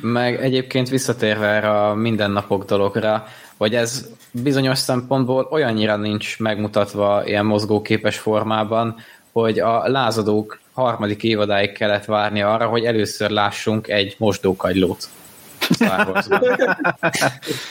[0.00, 3.26] Meg egyébként visszatérve erre a mindennapok dologra,
[3.56, 8.96] hogy ez bizonyos szempontból olyannyira nincs megmutatva ilyen mozgóképes formában,
[9.32, 15.08] hogy a lázadók harmadik évadáig kellett várni arra, hogy először lássunk egy mosdókagylót.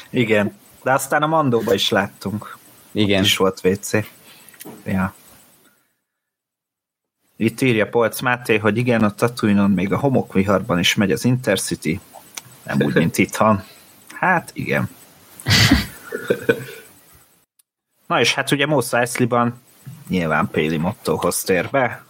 [0.09, 2.57] Igen, de aztán a Mandóba is láttunk.
[2.91, 3.19] Igen.
[3.19, 4.18] Ott is volt WC.
[4.83, 5.13] Ja.
[7.35, 11.99] Itt írja Polc Máté, hogy igen, a Tatooine-on még a homokviharban is megy az Intercity.
[12.63, 13.63] Nem úgy, mint itthon.
[14.13, 14.89] Hát igen.
[18.07, 19.61] Na és hát ugye Mos Eisley-ban
[20.07, 22.03] nyilván Péli Mottohoz tér be,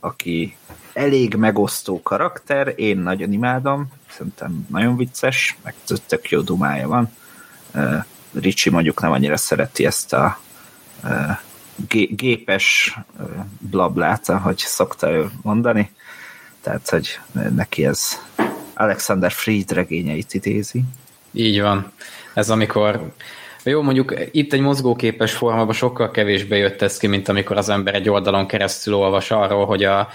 [0.00, 0.56] aki
[0.92, 5.74] elég megosztó karakter, én nagyon imádom, szerintem nagyon vicces, meg
[6.06, 7.16] tök jó dumája van.
[8.32, 10.38] Ricsi mondjuk nem annyira szereti ezt a
[11.88, 12.98] gépes
[13.58, 15.90] blablát, ahogy szokta ő mondani,
[16.62, 17.18] tehát, hogy
[17.54, 18.20] neki ez
[18.74, 20.82] Alexander Fried regényeit idézi.
[21.32, 21.92] Így van.
[22.34, 23.12] Ez amikor
[23.64, 27.94] jó, mondjuk itt egy mozgóképes formában sokkal kevésbé jött ez ki, mint amikor az ember
[27.94, 30.08] egy oldalon keresztül olvas arról, hogy a,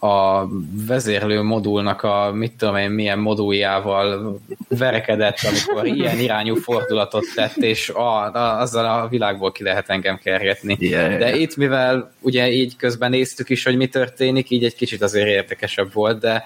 [0.00, 0.48] a
[0.86, 7.88] vezérlő modulnak a mit tudom én milyen moduljával verekedett, amikor ilyen irányú fordulatot tett, és
[7.88, 10.76] a, a, azzal a világból ki lehet engem kergetni.
[10.80, 15.02] Yeah, de itt, mivel ugye így közben néztük is, hogy mi történik, így egy kicsit
[15.02, 16.44] azért érdekesebb volt, de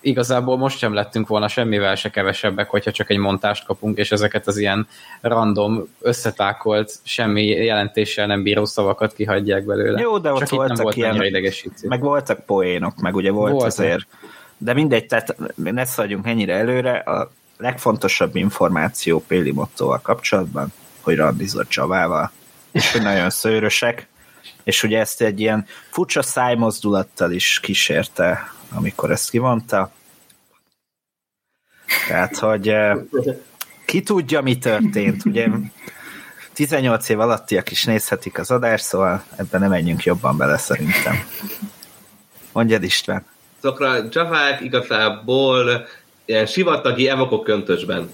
[0.00, 4.46] igazából most sem lettünk volna semmivel se kevesebbek, hogyha csak egy montást kapunk, és ezeket
[4.46, 4.88] az ilyen
[5.20, 10.00] random, összetákolt, semmi jelentéssel nem bíró szavakat kihagyják belőle.
[10.00, 11.88] Jó, de ott csak voltak nem volt ilyen, idegesítő.
[11.88, 13.68] meg voltak poénok, meg ugye volt voltak.
[13.68, 14.06] azért,
[14.58, 21.68] de mindegy, tehát ne szaladjunk ennyire előre, a legfontosabb információ Péli Mottoval kapcsolatban, hogy randizott
[21.68, 22.32] Csavával,
[22.72, 24.08] és hogy nagyon szőrösek,
[24.62, 29.92] és ugye ezt egy ilyen furcsa szájmozdulattal is kísérte amikor ezt kimondta.
[32.08, 32.96] Tehát, hogy eh,
[33.84, 35.24] ki tudja, mi történt.
[35.24, 35.48] Ugye
[36.52, 41.14] 18 év alattiak is nézhetik az adást, szóval ebben nem menjünk jobban bele szerintem.
[42.52, 43.24] Mondjad István.
[43.62, 45.86] Szokra Javák igazából
[46.24, 48.10] ilyen sivatagi evokok köntösben.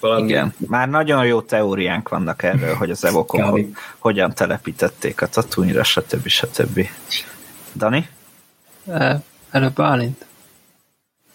[0.00, 0.28] Valami...
[0.28, 3.58] Igen, már nagyon jó teóriánk vannak erről, hogy az evokok
[3.98, 6.26] hogyan telepítették a tatooine stb.
[6.26, 6.88] stb.
[7.76, 8.08] Dani?
[9.50, 10.26] Előbb Bálint.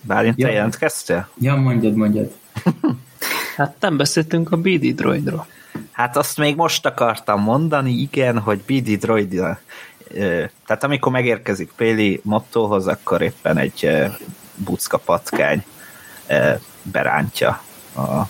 [0.01, 0.53] Bálint, te ja.
[0.53, 1.29] jelentkeztél?
[1.39, 2.35] Ja, mondjad, mondjad.
[3.57, 5.47] hát nem beszéltünk a BD droidról.
[5.91, 9.41] Hát azt még most akartam mondani, igen, hogy BD droid
[10.65, 13.89] tehát amikor megérkezik Péli mottohoz, akkor éppen egy
[14.55, 15.63] bucka patkány
[16.81, 17.62] berántja
[17.95, 18.21] a,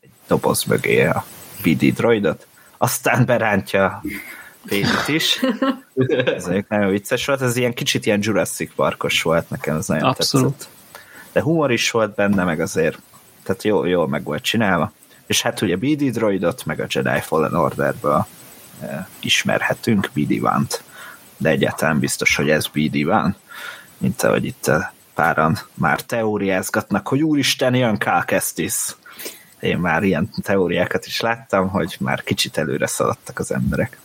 [0.00, 1.24] egy doboz mögé a
[1.62, 2.46] BD droidot,
[2.76, 4.02] aztán berántja
[4.66, 5.40] Pénit is.
[6.24, 10.52] Ez nagyon vicces volt, ez ilyen kicsit ilyen Jurassic Parkos volt, nekem ez nagyon Abszolút.
[10.56, 10.70] tetszett.
[11.32, 12.98] De humor is volt benne, meg azért,
[13.42, 14.92] tehát jó, jól meg volt csinálva.
[15.26, 18.26] És hát ugye BD droidot, meg a Jedi Fallen Orderből
[18.82, 20.82] e, ismerhetünk BD Vant,
[21.36, 23.36] de egyáltalán biztos, hogy ez BD van,
[23.98, 24.70] mint ahogy itt
[25.14, 28.96] páran már teóriázgatnak, hogy úristen, jön Kestis.
[29.60, 33.98] Én már ilyen teóriákat is láttam, hogy már kicsit előre szaladtak az emberek.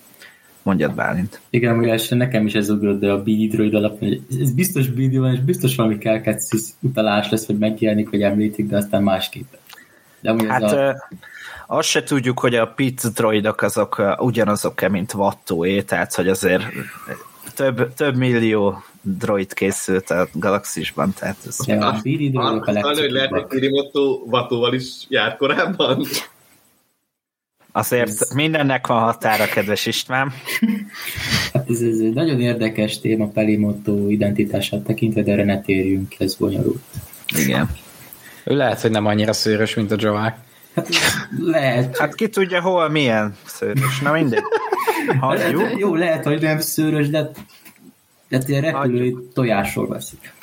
[0.67, 1.39] Mondjad Bálint.
[1.49, 5.17] Igen, ugye nekem is ez ugrott, de a BD droid alap, hogy ez biztos BD
[5.17, 9.53] van, és biztos valami Kelketsis utalás lesz, hogy megjelenik, vagy említik, de aztán másképp.
[10.19, 11.09] De hát a...
[11.67, 16.63] azt se tudjuk, hogy a pit droidok azok ugyanazok-e, mint Wattóé, tehát hogy azért
[17.55, 21.57] több, több millió droid készült a galaxisban, tehát ez...
[21.67, 23.09] Ja, a BD droidok a legtöbb.
[23.11, 26.05] lehet, hogy Kirimoto Vatóval is járt korábban?
[27.77, 28.31] Azért ez...
[28.33, 30.33] mindennek van határa, kedves István.
[31.53, 36.35] Hát ez, ez egy nagyon érdekes téma Pelimotto identitását tekintve, de erre ne térjünk, ez
[36.35, 36.83] bonyolult.
[37.37, 37.69] Igen.
[38.43, 40.37] Ő lehet, hogy nem annyira szőrös, mint a Joák.
[40.75, 40.87] Hát
[41.39, 41.97] lehet.
[41.97, 43.99] Hát ki tudja, hol milyen szőrös.
[43.99, 44.43] Na mindegy.
[45.19, 45.79] Hagyjuk.
[45.79, 47.31] Jó, lehet, hogy nem szőrös, de,
[48.29, 50.33] de ilyen repülői tojásról veszik.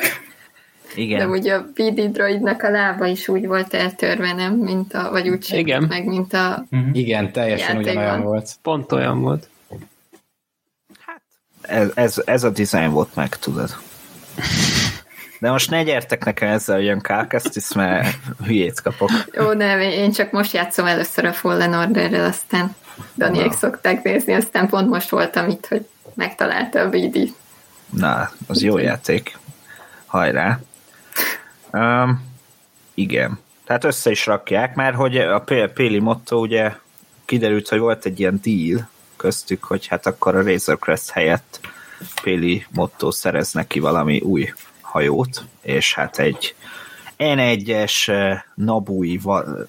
[0.94, 1.18] Igen.
[1.18, 4.54] De ugye a BD droidnak a lába is úgy volt eltörve, nem?
[4.54, 5.82] Mint a, vagy úgy Igen.
[5.88, 6.88] meg, mint a uh-huh.
[6.92, 7.92] Igen, teljesen játékban.
[7.92, 8.50] ugyanolyan volt.
[8.62, 9.48] Pont olyan volt.
[10.98, 11.22] Hát,
[11.62, 13.76] ez, ez, ez a design volt meg, tudod.
[15.40, 19.10] De most ne gyertek nekem ezzel, hogy ilyen Kálkesztis, mert hülyét kapok.
[19.32, 22.76] Jó, nem, én csak most játszom először a Fallen Orderrel, aztán
[23.16, 23.56] Daniék Na.
[23.56, 27.34] szokták nézni, aztán pont most voltam itt, hogy megtalálta a BD.
[27.90, 29.38] Na, az jó játék.
[30.06, 30.60] Hajrá!
[31.74, 32.32] Um,
[32.94, 33.38] igen.
[33.64, 36.72] Tehát össze is rakják, mert hogy a Péli motto ugye
[37.24, 41.60] kiderült, hogy volt egy ilyen deal köztük, hogy hát akkor a Razor Crest helyett
[42.22, 46.54] Péli motto szerez neki valami új hajót, és hát egy
[47.18, 49.20] N1-es eh, Nabui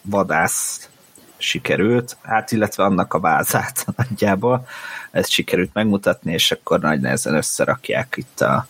[0.02, 0.90] vadász
[1.38, 4.68] sikerült, hát illetve annak a bázát nagyjából,
[5.12, 8.68] ezt sikerült megmutatni, és akkor nagy nehezen összerakják itt a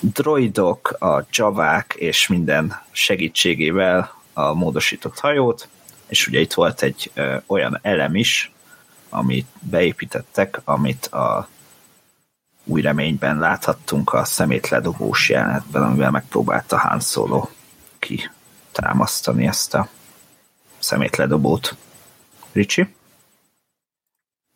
[0.00, 5.68] droidok, a javák és minden segítségével a módosított hajót,
[6.06, 7.12] és ugye itt volt egy
[7.46, 8.52] olyan elem is,
[9.08, 11.48] amit beépítettek, amit a
[12.64, 17.48] új reményben láthattunk a szemétledobós jelenetben, amivel megpróbálta Han Solo
[17.98, 18.30] ki
[18.72, 19.88] támasztani ezt a
[20.78, 21.76] szemétledobót.
[22.52, 22.94] Ricsi?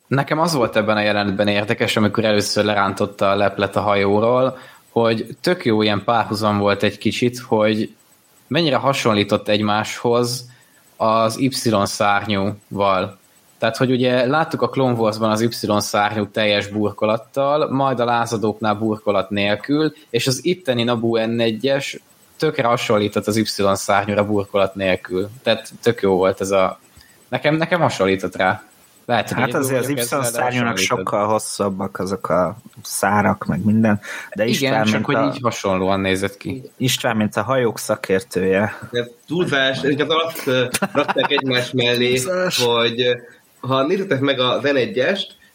[0.06, 4.58] Nekem az volt ebben a jelenetben érdekes, amikor először lerántotta a leplet a hajóról,
[4.90, 7.94] hogy tök jó ilyen párhuzam volt egy kicsit, hogy
[8.46, 10.48] mennyire hasonlított egymáshoz
[10.96, 13.18] az Y-szárnyúval.
[13.58, 19.30] Tehát, hogy ugye láttuk a Clone Wars-ban az Y-szárnyú teljes burkolattal, majd a lázadóknál burkolat
[19.30, 21.98] nélkül, és az itteni Nabu N1-es
[22.36, 25.28] tökre hasonlított az Y-szárnyúra burkolat nélkül.
[25.42, 26.78] Tehát tök jó volt ez a...
[27.28, 28.62] Nekem, nekem hasonlított rá.
[29.10, 34.00] Lehet, hát azért az Y-szárnyúnak sokkal hosszabbak azok a szárak, meg minden.
[34.34, 35.32] De István, Igen, csak hogy a...
[35.34, 36.70] így hasonlóan nézett ki.
[36.76, 38.78] István, mint a hajók szakértője.
[38.92, 42.20] Ez túlzás, és az azt rakták egymás mellé,
[42.64, 43.16] hogy
[43.60, 45.02] ha nézzetek meg a n 1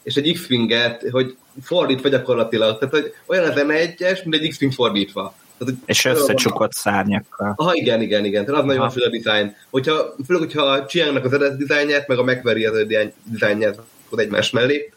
[0.03, 5.36] és egy X-Winget, hogy fordítva gyakorlatilag, tehát hogy olyan az N1-es, mint egy X-Wing fordítva.
[5.58, 7.53] Tehát, hogy és összecsukott szárnyakkal.
[7.56, 8.45] Aha, igen, igen, igen.
[8.45, 9.56] Tehát az nagyon hasonló a dizájn.
[9.70, 12.86] Hogyha, főleg, hogyha a Chiangnak az eredeti dizájnját, meg a McVery az
[13.24, 14.93] dizájnját akkor egymás mellé.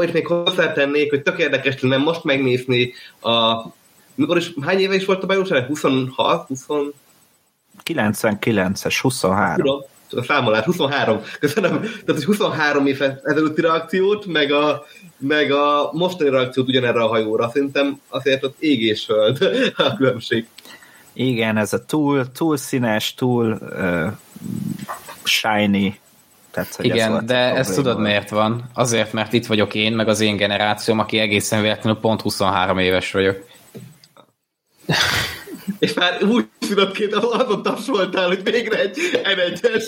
[0.00, 3.56] Is még hozzátennék, hogy tök érdekes lenne most megnézni a...
[4.14, 5.66] Mikor is, hány éve is volt a bajnokság?
[5.66, 6.46] 26?
[6.46, 6.66] 20?
[7.84, 9.54] 99-es, 23.
[9.54, 9.80] Tudom,
[10.18, 11.20] a számolás, 23.
[11.40, 11.80] Köszönöm.
[11.80, 14.84] Tehát, hogy 23 év ezelőtti reakciót, meg a,
[15.18, 17.50] meg a mostani reakciót ugyanerre a hajóra.
[17.52, 19.38] Szerintem azért ott ég és föld
[19.76, 20.46] a különbség.
[21.12, 24.06] Igen, ez a túl, túl színes, túl uh,
[25.22, 26.00] shiny,
[26.52, 28.70] tehát, hogy Igen, ez de ezt tudod miért van?
[28.74, 33.12] Azért, mert itt vagyok én, meg az én generációm, aki egészen véletlenül pont 23 éves
[33.12, 33.44] vagyok.
[35.78, 39.84] És már úgy szülöttként azon tapsoltál, hogy végre egy N1-es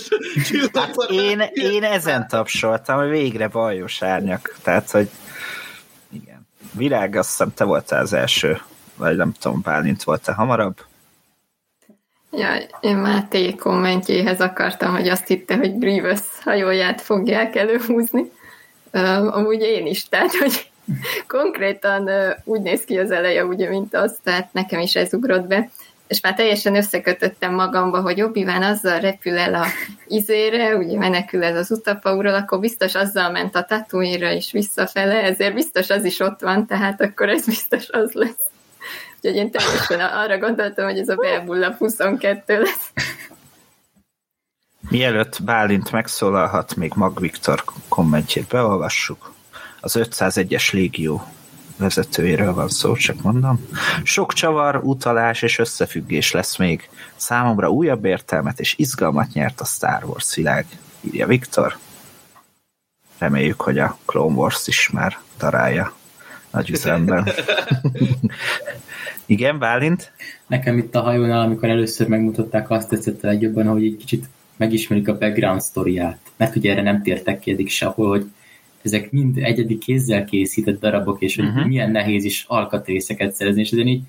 [0.72, 4.54] hát én, én ezen tapsoltam, hogy végre bajos árnyak.
[4.62, 5.08] Tehát, hogy
[6.12, 6.46] igen.
[6.72, 8.60] Virág, azt hiszem, te voltál az első,
[8.96, 10.76] vagy nem tudom, Bálint volt-e hamarabb?
[12.30, 18.30] Ja, én Máté kommentjéhez akartam, hogy azt hitte, hogy Grievous hajóját fogják előhúzni.
[18.92, 20.70] Uh, amúgy én is, tehát, hogy
[21.26, 22.10] konkrétan
[22.44, 25.68] úgy néz ki az eleje, ugye, mint az, tehát nekem is ez ugrott be,
[26.06, 29.66] és már teljesen összekötöttem magamba, hogy obi azzal repül el a
[30.06, 35.54] izére, ugye menekül ez az utapaúról, akkor biztos azzal ment a tatooine is visszafele, ezért
[35.54, 38.42] biztos az is ott van, tehát akkor ez biztos az lesz.
[39.16, 42.92] Úgyhogy én teljesen arra gondoltam, hogy ez a Bebulla 22 lesz.
[44.90, 49.32] Mielőtt Bálint megszólalhat, még Mag Viktor kommentjét beolvassuk
[49.84, 51.24] az 501-es légió
[51.76, 53.66] vezetőjéről van szó, csak mondom.
[54.02, 56.88] Sok csavar, utalás és összefüggés lesz még.
[57.16, 60.66] Számomra újabb értelmet és izgalmat nyert a Star Wars világ,
[61.00, 61.76] írja Viktor.
[63.18, 65.92] Reméljük, hogy a Clone Wars is már darálja
[66.50, 67.28] nagy üzemben.
[69.26, 70.12] Igen, Bálint?
[70.46, 74.24] Nekem itt a hajónál, amikor először megmutatták, azt tetszett a legjobban, hogy egy kicsit
[74.56, 76.18] megismerjük a background sztoriát.
[76.36, 78.26] Mert ugye erre nem tértek ki eddig sehol, hogy
[78.84, 81.66] ezek mind egyedi kézzel készített darabok, és hogy uh-huh.
[81.66, 84.02] milyen nehéz is alkatrészeket szerezni, és azért így,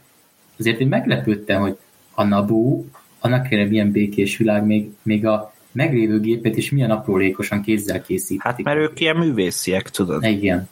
[0.60, 1.78] azért én meglepődtem, hogy
[2.14, 2.86] a Nabu,
[3.20, 8.42] annak kérem milyen békés világ, még, még a meglévő gépet is milyen aprólékosan kézzel készítik.
[8.42, 10.24] Hát mert ők ilyen művésziek, tudod?
[10.24, 10.70] Igen.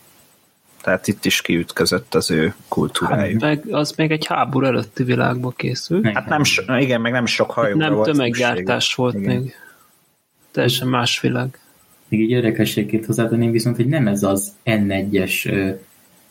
[0.82, 3.44] Tehát itt is kiütközött az ő kultúrájuk.
[3.44, 6.08] Hát meg, az még egy háború előtti világból készült.
[6.08, 9.42] Hát nem, so, igen, meg nem sok hajó Nem volt tömeggyártás volt igen.
[9.42, 9.56] még.
[10.52, 11.60] Teljesen más világ.
[12.14, 15.54] Még egy érdekességként hozzátenném viszont, hogy nem ez az N1-es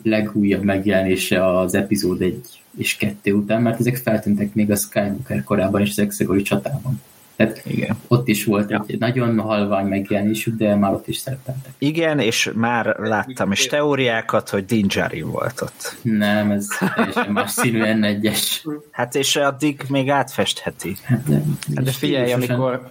[0.02, 5.80] legújabb megjelenése az epizód 1 és 2 után, mert ezek feltűntek még a Skywalker korában
[5.80, 7.00] és az Exegori csatában.
[7.36, 7.96] Tehát Igen.
[8.08, 8.84] ott is volt ja.
[8.86, 11.72] egy nagyon halvány megjelenésük, de már ott is szerepeltek.
[11.78, 15.96] Igen, és már láttam is teóriákat, hogy Dinjari volt ott.
[16.02, 18.60] Nem, ez teljesen más színű N1-es.
[18.90, 20.96] Hát és addig még átfestheti.
[21.02, 21.42] Hát de,
[21.74, 22.90] hát de figyelj, amikor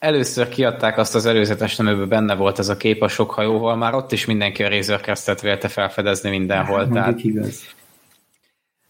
[0.00, 3.94] először kiadták azt az előzetes nemőben benne volt ez a kép a sok hajóval, már
[3.94, 6.78] ott is mindenki a Razor Crest-et vélte felfedezni mindenhol.
[6.78, 7.24] Hát, tehát...
[7.24, 7.62] igaz.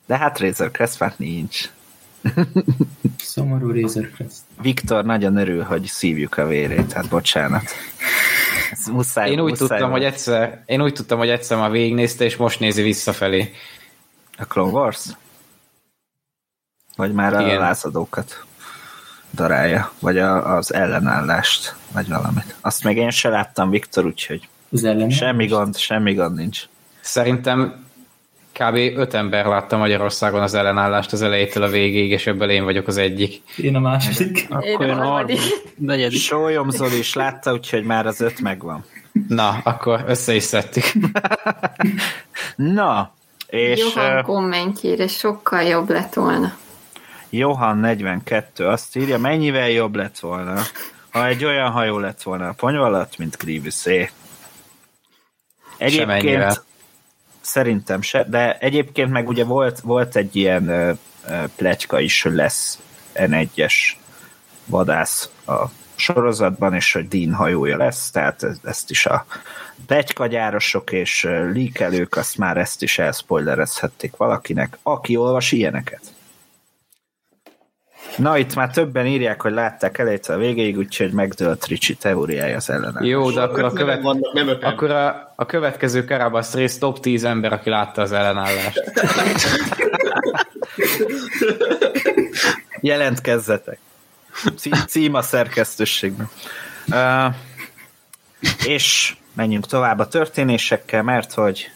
[0.07, 1.71] De hát Razor Crest már nincs.
[3.19, 4.41] Szomorú Razor Crest.
[4.63, 7.65] Viktor nagyon örül, hogy szívjuk a vérét, hát bocsánat.
[8.71, 12.25] Ez muszáj, én úgy muszáj tudtam, hogy egyszer, én úgy tudtam, hogy egyszer már végignézte,
[12.25, 13.53] és most nézi visszafelé.
[14.37, 15.07] A Clone Wars?
[16.97, 17.57] Vagy már Igen.
[17.57, 18.45] a lázadókat?
[19.35, 22.55] Darálja, vagy a, az ellenállást, vagy valamit.
[22.61, 26.63] Azt még én se láttam, Viktor, úgyhogy az semmi gond, semmi gond nincs.
[27.01, 27.89] Szerintem
[28.53, 28.77] kb.
[28.77, 32.97] öt ember látta Magyarországon az ellenállást az elejétől a végéig, és ebből én vagyok az
[32.97, 33.43] egyik.
[33.57, 34.47] Én a második.
[34.51, 35.41] Akkor én a harmadik.
[35.77, 36.21] Negyedik.
[36.21, 38.85] Sólyom Zoli is látta, úgyhogy már az öt megvan.
[39.29, 40.85] Na, akkor össze is szedtük.
[42.57, 43.13] Na,
[43.47, 43.79] és...
[43.79, 46.53] Johan kommentjére sokkal jobb lett volna.
[47.31, 50.63] Johan 42 azt írja, mennyivel jobb lett volna,
[51.11, 54.11] ha egy olyan hajó lett volna a ponyva alatt, mint Grievous-é.
[55.79, 56.65] Egyébként
[57.41, 60.93] szerintem se, de egyébként meg ugye volt, volt egy ilyen ö,
[61.29, 62.79] ö, pletyka is, hogy lesz
[63.15, 63.75] N1-es
[64.65, 65.65] vadász a
[65.95, 69.27] sorozatban, és hogy Dean hajója lesz, tehát ez- ezt is a
[69.87, 76.01] plegykagyárosok és líkelők, azt már ezt is elspoilerezhették valakinek, aki olvas ilyeneket.
[78.17, 82.71] Na, itt már többen írják, hogy látták elejétől a végéig, úgyhogy megdőlt Ricsi teóriája az
[82.71, 83.09] ellenállás.
[83.09, 87.25] Jó, de akkor a, követ, vannak, nem akkor a, a következő Karabas rész top 10
[87.25, 88.83] ember, aki látta az ellenállást.
[92.81, 93.79] Jelentkezzetek.
[94.57, 96.29] Cí- Cím a szerkesztőségnek.
[96.87, 97.35] Uh,
[98.67, 101.71] és menjünk tovább a történésekkel, mert hogy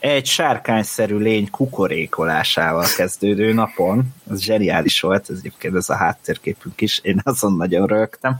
[0.00, 6.98] egy sárkányszerű lény kukorékolásával kezdődő napon, ez zseniális volt, ez egyébként ez a háttérképünk is,
[7.02, 8.38] én azon nagyon rögtem.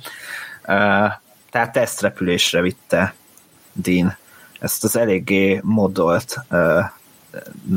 [0.61, 1.13] Uh,
[1.51, 3.15] tehát tesztrepülésre vitte
[3.73, 4.17] Dean
[4.61, 6.85] ezt az eléggé modolt uh,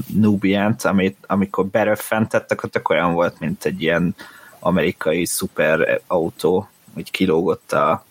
[0.07, 4.15] Nubiant, amit amikor beröffentettek, ott olyan volt, mint egy ilyen
[4.59, 8.05] amerikai szuper autó, hogy kilógott a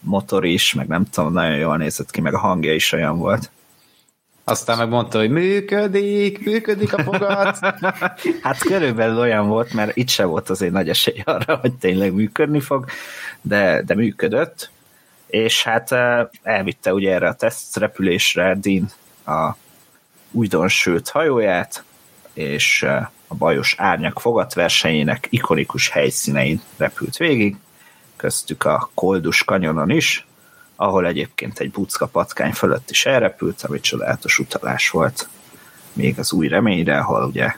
[0.00, 3.50] motor is, meg nem tudom, nagyon jól nézett ki, meg a hangja is olyan volt.
[4.48, 7.58] Aztán meg mondta, hogy működik, működik a fogat.
[8.42, 12.60] Hát körülbelül olyan volt, mert itt se volt azért nagy esély arra, hogy tényleg működni
[12.60, 12.84] fog,
[13.40, 14.70] de, de működött,
[15.26, 18.90] és hát eh, elvitte ugye erre a tesztrepülésre Dean
[19.26, 19.56] a
[20.30, 21.84] újdonsült hajóját,
[22.32, 27.56] és eh, a bajos árnyak fogatversenyének ikonikus helyszínein repült végig,
[28.16, 30.27] köztük a Koldus kanyonon is,
[30.80, 35.28] ahol egyébként egy bucka patkány fölött is elrepült, ami csodálatos utalás volt
[35.92, 37.54] még az új reményre, ahol ugye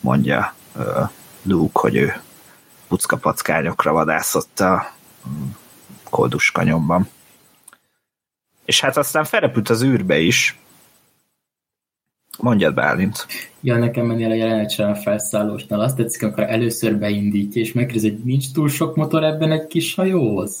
[0.00, 1.10] mondja uh,
[1.42, 2.22] Luke, hogy ő
[2.88, 4.92] bucka patkányokra vadászott a
[5.28, 5.48] mm,
[6.10, 7.08] Koldus kanyonban.
[8.64, 10.58] És hát aztán felrepült az űrbe is.
[12.38, 13.26] Mondjad, Bálint.
[13.64, 15.80] Ja, nekem mennél a jelenet sem a felszállósnál.
[15.80, 19.94] Azt tetszik, amikor először beindítja, és megkérdezi, hogy nincs túl sok motor ebben egy kis
[19.94, 20.60] hajóhoz.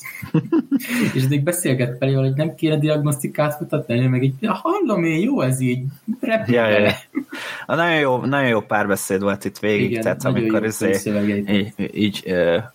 [1.14, 5.40] és addig beszélget pedig, hogy nem kéne diagnosztikát mutatni, ő meg így, hallom én, jó
[5.40, 5.84] ez így,
[6.20, 7.20] repülj Ja, ja, vele." ja.
[7.66, 10.96] A nagyon, jó, nagyon jó párbeszéd volt itt végig, Igen, tehát amikor izé,
[11.48, 12.24] így, így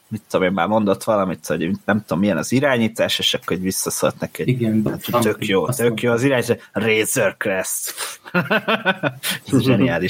[0.10, 4.20] mit tudom én, már mondott valamit, hogy nem tudom milyen az irányítás, és akkor visszaszólt
[4.20, 7.94] neki, hogy Igen, Hát, tök jó, tök jó az irányítás, Razor Crest.
[9.52, 9.66] Ez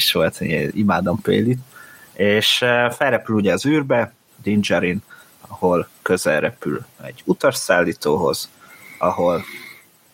[0.08, 1.58] zseniális volt, én imádom Pélit.
[2.12, 5.02] És eh, felrepül ugye az űrbe, Dingerin,
[5.48, 8.50] ahol közel repül egy utasszállítóhoz,
[8.98, 9.44] ahol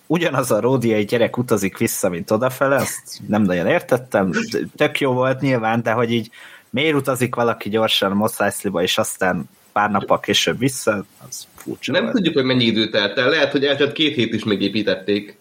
[0.06, 4.30] ugyanaz a ródiai gyerek utazik vissza, mint odafele, azt nem nagyon értettem,
[4.76, 6.30] tök jó volt nyilván, de hogy így
[6.70, 11.92] miért utazik valaki gyorsan a Mos Eisley-ba, és aztán pár nappal később vissza, az furcsa
[11.92, 12.14] Nem volt.
[12.14, 13.28] tudjuk, hogy mennyi idő telt el.
[13.28, 15.38] Lehet, hogy eltelt két hét is megépítették.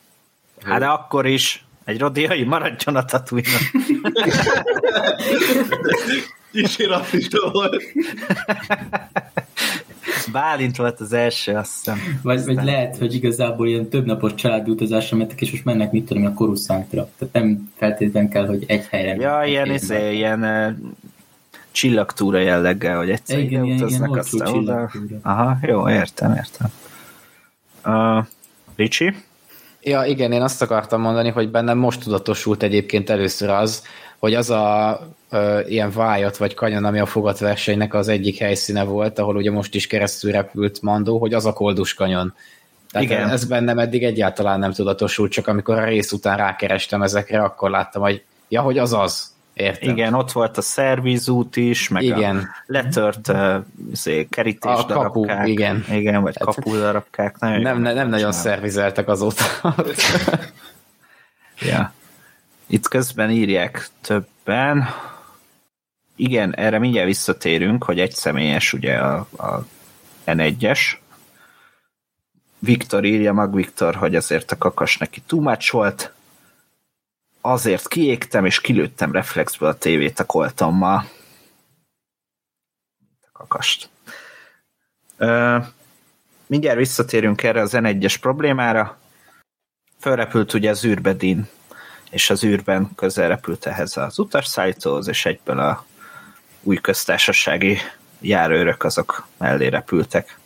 [0.64, 3.50] Hát de akkor is egy rodiai maradjon a tatooine
[6.52, 7.84] Kicsi rasszista volt.
[10.32, 12.20] Bálint volt az első, azt hiszem.
[12.22, 16.06] Vagy, vagy lehet, hogy igazából ilyen több napos családi utazásra mentek, és most mennek, mit
[16.06, 17.10] tudom, a Coruscantra.
[17.18, 19.16] Tehát nem feltétlenül kell, hogy egy helyre.
[19.16, 20.74] Ja, ilyen, izé, ilyen uh,
[21.72, 24.92] csillagtúra jelleggel, hogy egyszer Igen, ide igen, igen, utaznak, olcsó aztán oda.
[25.22, 26.68] Aha, jó, értem, értem.
[27.86, 28.26] Uh,
[28.76, 29.16] Ricsi?
[29.84, 33.84] Ja, igen, én azt akartam mondani, hogy bennem most tudatosult egyébként először az,
[34.20, 39.20] hogy az a ö, ilyen vájat vagy kanyon, ami a fogatversenynek az egyik helyszíne volt,
[39.20, 42.34] ahol ugye most is keresztül repült Mandó, hogy az a Koldus kanyon.
[42.92, 43.30] Tehát Igen.
[43.30, 48.02] ez bennem eddig egyáltalán nem tudatosult, csak amikor a rész után rákerestem ezekre, akkor láttam,
[48.02, 49.33] hogy ja, hogy az az.
[49.54, 49.90] Értem.
[49.90, 52.38] Igen, ott volt a szervízút is, meg Igen.
[52.38, 53.66] a letört uh,
[54.30, 55.48] kerítés A kapu, darabkák.
[55.48, 55.86] igen.
[55.90, 57.40] Igen, vagy kapu darabkák.
[57.40, 59.44] Nagyon Nem, nem, nem nagyon szervizeltek azóta.
[61.60, 61.94] Ja.
[62.68, 64.86] Itt közben írják többen.
[66.16, 69.66] Igen, erre mindjárt visszatérünk, hogy egy személyes ugye a, a
[70.26, 70.80] N1-es.
[72.60, 76.14] Viktor írja mag Viktor, hogy azért a kakas neki too much volt.
[77.46, 81.10] Azért kiégtem, és kilőttem reflexből a tévét a koltommal.
[83.22, 83.90] A kakast.
[85.18, 85.58] Ö,
[86.46, 88.98] mindjárt visszatérünk erre az N1-es problémára.
[90.00, 91.50] Fölrepült ugye az űrbe Dean,
[92.12, 95.86] és az űrben közel repült ehhez az utasszállítóhoz, és egyből a
[96.62, 97.78] új köztársasági
[98.22, 100.40] járőrök azok mellé repültek.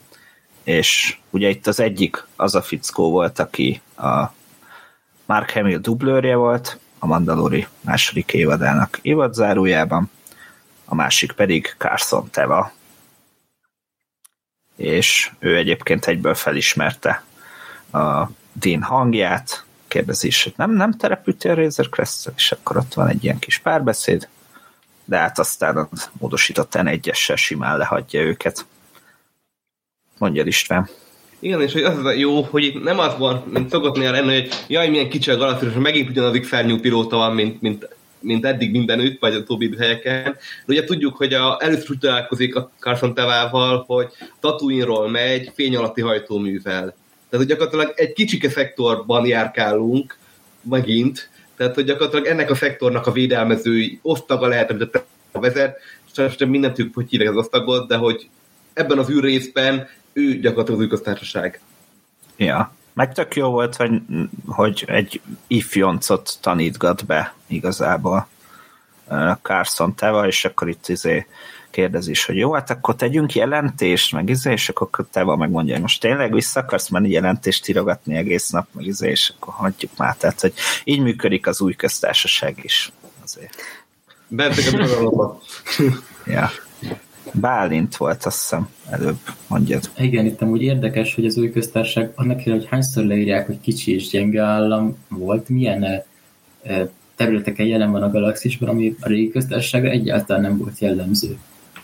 [0.64, 4.26] És ugye itt az egyik az a fickó volt, aki a
[5.26, 10.12] Mark Hamill dublőrje volt, a Mandalori második évadának évadzárójában,
[10.86, 12.72] a másik pedig Carson Teva.
[14.76, 17.24] És ő egyébként egyből felismerte
[17.91, 23.08] a Dean hangját, kérdezi is, hogy nem, nem települtél Razor crest és akkor ott van
[23.08, 24.28] egy ilyen kis párbeszéd,
[25.06, 28.66] de hát aztán a módosított N1-essel simán lehagyja őket.
[30.18, 30.89] Mondja István.
[31.39, 34.33] Igen, és hogy az a jó, hogy itt nem az van, mint szokott néha lenni,
[34.33, 37.88] hogy jaj, milyen kicsi a galaxis, és megint ugyanazik felnyú pilóta van, mint, mint,
[38.19, 40.23] mint eddig mindenütt, vagy a többi helyeken.
[40.65, 44.07] De ugye tudjuk, hogy a, először úgy találkozik a Carson Tevával, hogy
[44.39, 46.95] Tatooine-ról megy fény alatti hajtóművel.
[47.29, 50.17] Tehát, hogy gyakorlatilag egy kicsike szektorban járkálunk,
[50.61, 55.77] megint, tehát, hogy gyakorlatilag ennek a szektornak a védelmezői osztaga lehet, amit a vezet,
[56.15, 58.29] és mindent tudjuk, hogy hívják az osztagot, de hogy
[58.73, 59.88] ebben az űrrészben
[60.18, 61.61] ő gyakorlatilag az köztársaság.
[62.38, 62.72] Ja.
[62.93, 64.01] Meg tök jó volt, hogy,
[64.47, 68.28] hogy egy ifjoncot tanítgat be igazából
[69.41, 71.26] Carson Teva, és akkor itt izé
[71.70, 75.82] kérdezi is, hogy jó, hát akkor tegyünk jelentést, meg izé, és akkor Teva megmondja, hogy
[75.82, 80.15] most tényleg vissza akarsz menni jelentést írogatni egész nap, meg izé, és akkor hagyjuk már.
[80.15, 80.53] Tehát, hogy
[80.84, 82.91] így működik az új köztársaság is.
[83.24, 83.55] Azért.
[84.28, 85.39] Bentek a
[86.26, 86.49] ja.
[87.34, 89.17] Bálint volt, azt hiszem, előbb
[89.47, 89.89] mondjad.
[89.97, 94.07] Igen, itt amúgy érdekes, hogy az új köztársaság, annak hogy hányszor leírják, hogy kicsi és
[94.07, 95.84] gyenge állam volt, milyen
[96.63, 101.38] e, területeken jelen van a galaxisban, ami a régi köztársaságra egyáltalán nem volt jellemző.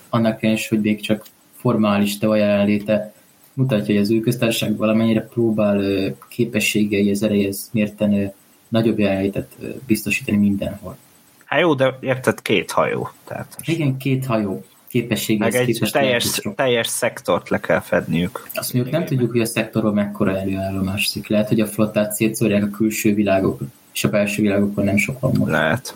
[0.10, 1.26] Annak is, hogy még csak
[1.56, 3.14] formális teva jelenléte
[3.54, 5.82] mutatja, hogy az új köztársaság valamennyire próbál
[6.28, 8.34] képességei, az erejehez mérten
[8.68, 10.98] nagyobb jelenlétet biztosítani mindenhol.
[11.46, 13.10] Hát jó, de érted, két hajó.
[13.24, 14.64] Tehát Igen, két hajó
[14.94, 18.48] képességhez Meg egy teljes, teljes szektort le kell fedniük.
[18.54, 21.28] Azt mondjuk nem tudjuk, hogy a szektorban mekkora előállomás szik.
[21.28, 23.62] Lehet, hogy a flottát szétszórják a külső világok,
[23.94, 25.52] és a belső világokon nem sok van most.
[25.52, 25.96] Lehet.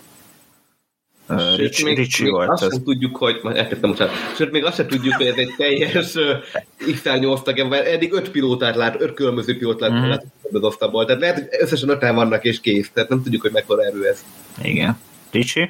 [1.30, 2.74] Uh, Ricsi, még, Ricsi még volt azt az.
[2.74, 4.04] sem tudjuk, hogy, majd elkezdtem most
[4.36, 8.32] sőt, még azt sem tudjuk, hogy ez egy teljes uh, X-8 tag, mert eddig öt
[8.32, 10.10] pilótát lát, öt különböző pilótát mm.
[10.10, 13.52] lát az osztából, tehát lehet, hogy összesen öten vannak és kész, tehát nem tudjuk, hogy
[13.52, 14.26] mekkora erő ez.
[14.62, 14.98] Igen.
[15.32, 15.70] Ricsi?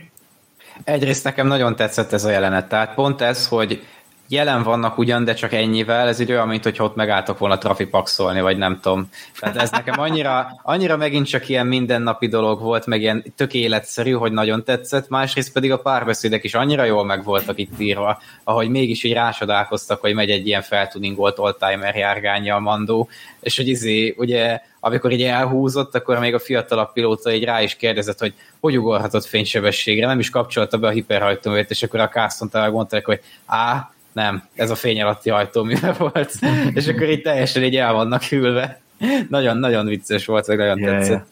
[0.83, 3.83] Egyrészt nekem nagyon tetszett ez a jelenet, tehát pont ez, hogy
[4.27, 8.41] jelen vannak ugyan, de csak ennyivel, ez így olyan, mint hogy ott megálltok volna trafipaxolni,
[8.41, 9.09] vagy nem tudom.
[9.39, 14.11] Tehát ez nekem annyira, annyira megint csak ilyen mindennapi dolog volt, meg ilyen tök életszerű,
[14.11, 18.69] hogy nagyon tetszett, másrészt pedig a párbeszédek is annyira jól meg voltak itt írva, ahogy
[18.69, 23.09] mégis így rásodálkoztak, hogy megy egy ilyen feltuningolt oldtimer járgánya a mandó,
[23.39, 27.75] és hogy izé, ugye amikor így elhúzott, akkor még a fiatalabb pilóta így rá is
[27.75, 32.49] kérdezett, hogy hogy ugorhatott fénysebességre, nem is kapcsolta be a hiperhajtóművét, és akkor a Caston
[32.49, 36.33] talán mondták, hogy á, nem, ez a fény alatti hajtóműve volt,
[36.73, 38.81] és akkor így teljesen így el vannak hűlve.
[39.29, 41.11] Nagyon-nagyon vicces volt, meg nagyon yeah, tetszett.
[41.11, 41.25] Yeah.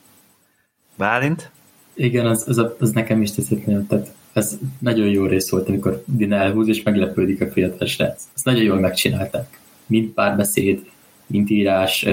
[0.95, 1.51] Bálint?
[1.93, 6.03] Igen, az, az, az nekem is tetszett nagyon, tehát ez nagyon jó rész volt, amikor
[6.05, 8.23] Din elhúz, és meglepődik a fiatal srác.
[8.35, 9.59] Ezt nagyon jól megcsinálták.
[9.85, 10.85] Mind párbeszéd,
[11.25, 12.07] mind írás,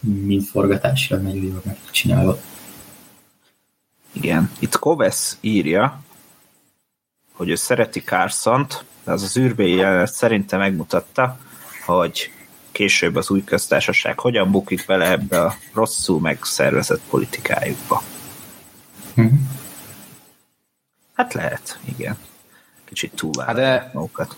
[0.00, 2.38] mind forgatásra nagyon jól megcsinálva.
[4.12, 6.00] Igen, itt Koves írja,
[7.32, 11.38] hogy ő szereti Carsont, de az az űrbéli jelenet szerintem megmutatta,
[11.86, 12.32] hogy
[12.72, 18.02] később az új köztársaság hogyan bukik bele ebbe a rosszul megszervezett politikájukba.
[19.20, 19.36] Mm-hmm.
[21.14, 22.16] Hát lehet, igen.
[22.84, 24.36] Kicsit túl hát de, magukat.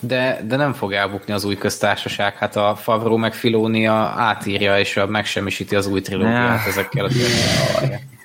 [0.00, 2.36] De, de nem fog elbukni az új köztársaság.
[2.36, 7.10] Hát a Favro meg Filónia átírja és megsemmisíti az új trilógiát ezekkel a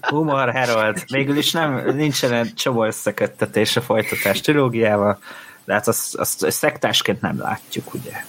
[0.00, 1.04] Humor, Harold.
[1.06, 5.18] Végül is nem, nincsen egy csomó összeköttetés a folytatás trilógiával,
[5.64, 8.24] de hát azt, azt, azt szektásként nem látjuk, ugye.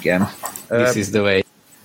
[0.00, 0.30] Igen.
[0.68, 1.40] This is the way.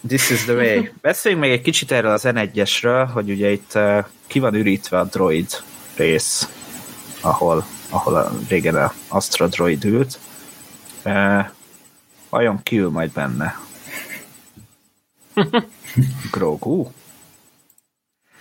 [0.07, 0.85] This is the way.
[1.01, 5.03] Beszéljünk még egy kicsit erről az N1-esről, hogy ugye itt uh, ki van ürítve a
[5.03, 5.63] droid
[5.95, 6.49] rész,
[7.21, 10.19] ahol, ahol a, régen a Astra droid ült.
[11.05, 11.45] Uh,
[12.29, 13.59] vajon ki ül majd benne?
[16.31, 16.87] Grogu?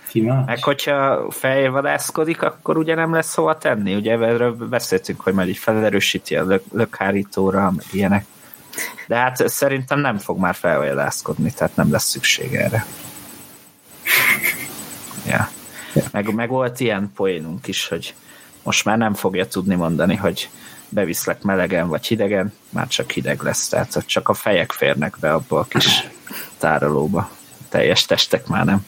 [0.07, 0.45] Ki más?
[0.45, 3.95] Meg hogyha fejvadászkodik, akkor ugye nem lesz hova tenni.
[3.95, 8.25] Ugye erről beszéltünk, hogy majd így felerősíti a lök, lökhárítóra, meg ilyenek.
[9.07, 12.85] De hát szerintem nem fog már felvadászkodni, tehát nem lesz szükség erre.
[15.27, 15.49] Ja.
[16.11, 18.13] Meg, meg volt ilyen poénunk is, hogy
[18.63, 20.49] most már nem fogja tudni mondani, hogy
[20.89, 25.59] beviszlek melegen vagy hidegen, már csak hideg lesz, tehát csak a fejek férnek be abba
[25.59, 26.07] a kis
[26.57, 27.29] tárolóba.
[27.69, 28.85] Teljes testek már nem.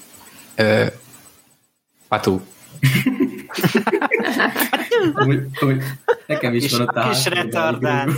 [0.55, 0.85] Ö,
[2.07, 2.39] Patu.
[5.27, 5.83] úgy, úgy,
[6.27, 8.09] nekem is kis, van a Kis retardál.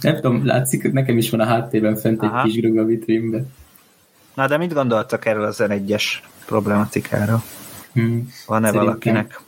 [0.00, 2.38] Nem tudom, látszik, nekem is van a háttérben fent Aha.
[2.38, 3.52] egy kis grug a vitrínben.
[4.34, 7.42] Na, de mit gondoltak erről az egyes problematikáról?
[7.92, 8.32] Hmm.
[8.46, 8.86] Van-e Szerintem...
[8.86, 9.40] valakinek?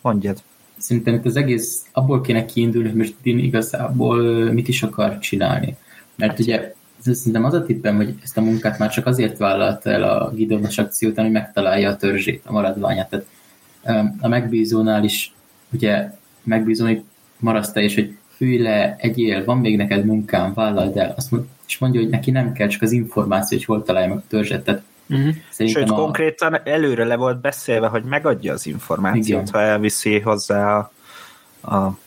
[0.00, 0.42] Mondjad.
[0.76, 5.76] Szerintem itt az egész abból kéne kiindulni, hogy most Din igazából mit is akar csinálni.
[6.14, 6.70] Mert ugye ez
[7.02, 10.78] szerintem az a tippem, hogy ezt a munkát már csak azért vállalta el a Gideonos
[10.78, 13.10] akció után, hogy megtalálja a törzsét, a maradványát.
[13.10, 13.26] Tehát
[14.20, 15.32] a megbízónál is
[15.72, 16.10] ugye
[17.38, 21.14] maradsz te is, hogy ülj le, egyél, van még neked munkám, vállald el.
[21.16, 24.16] Azt mond, és mondja, hogy neki nem kell csak az információ, hogy hol találja meg
[24.16, 24.64] a törzset.
[24.64, 24.82] Tehát
[25.12, 25.34] Uh-huh.
[25.68, 25.94] Sőt, a...
[25.94, 29.52] konkrétan előre le volt beszélve, hogy megadja az információt, Igen.
[29.52, 30.90] ha elviszi hozzá a,
[31.74, 31.98] a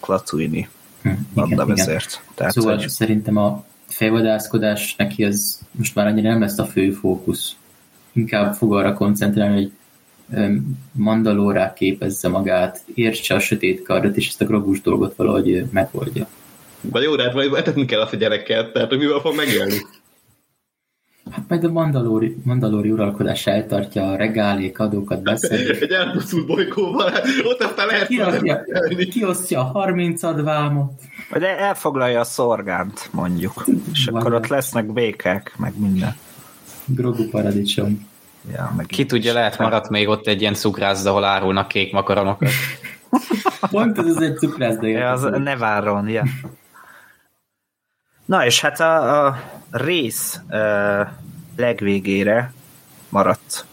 [0.00, 0.68] Klatuini
[1.02, 2.00] Hm, igen, igen.
[2.34, 6.90] Tehát, Szóval hogy szerintem a fejvadászkodás neki az most már annyira nem lesz a fő
[6.90, 7.56] fókusz.
[8.12, 9.72] Inkább fog arra koncentrálni, hogy
[10.92, 16.28] mandalórá képezze magát, értse a sötét kardot, és ezt a grogus dolgot valahogy megoldja.
[16.80, 19.76] De jó, de hát etetni kell azt a gyereket, tehát hogy mivel fog megélni.
[21.30, 25.70] Hát majd a mandalóri, mandalóri uralkodás eltartja a regálék, adókat beszél.
[25.70, 29.06] Egy elpusztult bolygóval, hát ott aztán lehet Kiosztja, élni.
[29.06, 30.92] kiosztja a 30 advámot.
[31.30, 33.64] vagy elfoglalja a szorgánt, mondjuk.
[33.92, 36.14] És akkor Vagy- ott lesznek békák, meg minden.
[36.84, 38.08] Grogu paradicsom.
[38.52, 42.48] Ja, meg Ki tudja, lehet maradt még ott egy ilyen cukrász, ahol árulnak kék makaronokat.
[43.70, 46.22] Pont ez az egy cukrászda Ja, az Neváron, ja.
[48.30, 51.08] Na, és hát a, a rész uh,
[51.56, 52.52] legvégére
[53.08, 53.64] maradt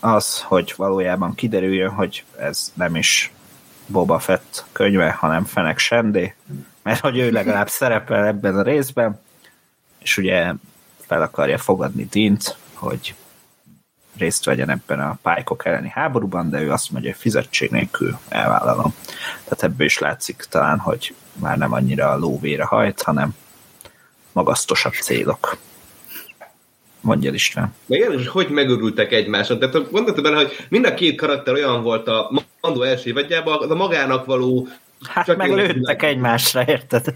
[0.00, 3.32] az, hogy valójában kiderüljön, hogy ez nem is
[3.86, 6.34] Boba Fett könyve, hanem Fenek Sendé,
[6.82, 9.20] mert hogy ő legalább szerepel ebben a részben,
[9.98, 10.52] és ugye
[11.06, 13.14] fel akarja fogadni Dint, hogy
[14.16, 18.94] részt vegyen ebben a pálykok elleni háborúban, de ő azt mondja, hogy fizetség nélkül elvállalom.
[19.44, 23.34] Tehát ebből is látszik talán, hogy már nem annyira a lóvére hajt, hanem
[24.36, 25.56] magasztosabb célok.
[27.00, 27.74] Mondja István.
[27.86, 29.58] Meg érdekes, hogy hogy megörültek egymáson.
[29.58, 32.30] Tehát gondoltam bele, hogy mind a két karakter olyan volt a
[32.60, 34.68] Mando első évadjában, az a magának való
[35.08, 37.12] Hát Csak meg lőttek egymásra, érted?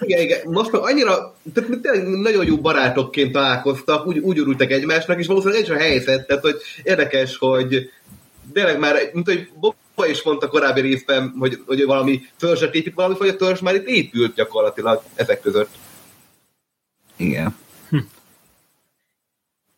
[0.00, 0.40] Igen, igen.
[0.44, 5.62] Most meg annyira, tehát tényleg nagyon jó barátokként találkoztak, úgy, úgy örültek egymásnak, és valószínűleg
[5.62, 7.90] ez is a helyzet, tehát hogy érdekes, hogy
[8.52, 13.14] tényleg már, mint hogy Boba is mondta korábbi részben, hogy, hogy valami törzset épít, valami
[13.18, 15.68] vagy a törzs már itt épült gyakorlatilag ezek között.
[17.22, 17.56] Igen.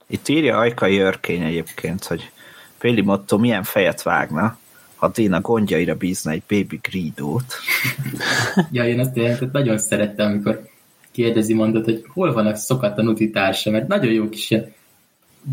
[0.07, 2.31] Itt írja Ajkai Örkény egyébként, hogy
[2.79, 4.59] Péli Motto milyen fejet vágna,
[4.95, 7.55] ha Dina gondjaira bízna egy baby Greedót.
[8.71, 10.69] Ja, én azt jelentett, nagyon szerettem, amikor
[11.11, 14.75] kérdezi, mondod, hogy hol van a szokatlan úti társa, mert nagyon jó kis ilyen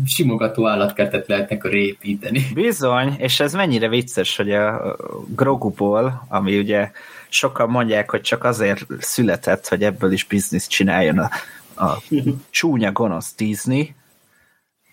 [0.06, 2.46] simogató állatkertet lehetnek a építeni.
[2.54, 4.96] Bizony, és ez mennyire vicces, hogy a
[5.28, 6.90] Groguból, ami ugye
[7.28, 11.30] sokan mondják, hogy csak azért született, hogy ebből is bizniszt csináljon a,
[11.76, 12.02] a
[12.50, 13.94] csúnya gonosz Disney,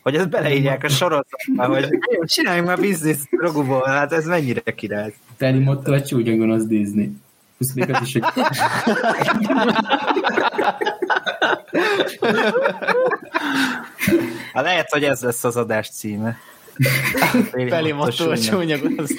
[0.01, 5.13] hogy ezt beleírják a sorozatba, hogy "Jó, csináljunk már bizniszt Groguból, hát ez mennyire király.
[5.37, 7.11] Teli motto a csúnya gonosz Disney.
[7.57, 8.23] Plusz még az is, hogy
[14.53, 16.37] Hát lehet, hogy ez lesz az adás címe.
[17.69, 19.11] Feli motto a csúnya gonosz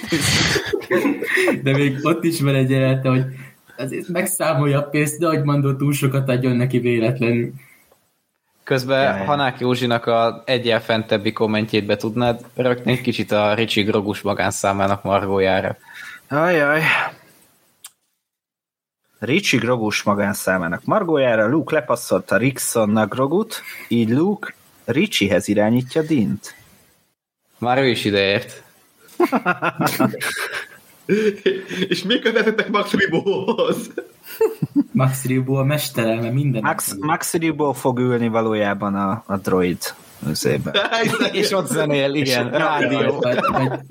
[1.62, 3.24] de még ott is van egy jelenete, hogy
[3.80, 7.52] azért megszámolja a pénzt, de hogy mondott, túl sokat adjon neki véletlenül.
[8.64, 9.24] Közben Ja, ja.
[9.24, 15.02] Hanák Józsinak a egyel fentebbi kommentjét be tudnád rögtön egy kicsit a Ricsi Grogus magánszámának
[15.02, 15.76] margójára.
[16.28, 16.82] Ajaj.
[19.18, 24.54] Ricsi Grogus magánszámának margójára Luke lepasszolta Ricksonnak Grogut, így Luke
[24.84, 26.54] Ricsihez irányítja Dint.
[27.58, 28.62] Már ő is ideért.
[31.88, 33.90] És még kötetettek Max Ribóhoz.
[34.92, 36.62] Max Rebo a mestere, mert minden...
[36.62, 39.78] Max, Max Ribó fog ülni valójában a, a droid
[40.28, 40.90] üzébe.
[41.32, 43.24] És ott zenél, igen, rádió.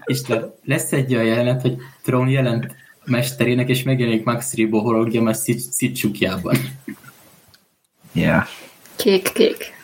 [0.06, 5.36] István, lesz egy olyan jelenet, hogy Tron jelent mesterének, és megjelenik Max Rebo horogja már
[5.72, 6.56] Sziccsukjában.
[8.12, 8.46] Yeah.
[8.96, 9.78] Kék-kék.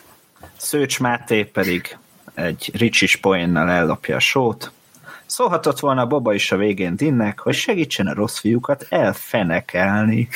[0.56, 1.96] Szőcs Máté pedig
[2.34, 4.70] egy ricsis poénnal ellopja a sót.
[5.26, 10.28] Szólhatott volna Boba is a végén Dinnek, hogy segítsen a rossz fiúkat elfenekelni.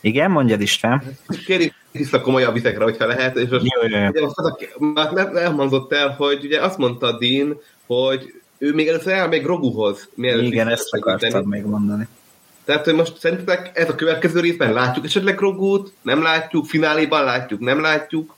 [0.00, 1.02] Igen, mondjad István.
[1.46, 4.08] Kérjük vissza komolyabb vizekre, hogyha lehet, és most Jó, jó.
[4.08, 8.74] Ugye most az a, már nem elhangzott el, hogy ugye azt mondta Dean, hogy ő
[8.74, 10.08] még először elmegy Groguhoz.
[10.14, 12.08] mielőtt Igen, ezt akartam még mondani.
[12.64, 17.60] Tehát, hogy most szerintetek ez a következő részben látjuk esetleg Grogut, nem látjuk, fináléban látjuk,
[17.60, 18.34] nem látjuk.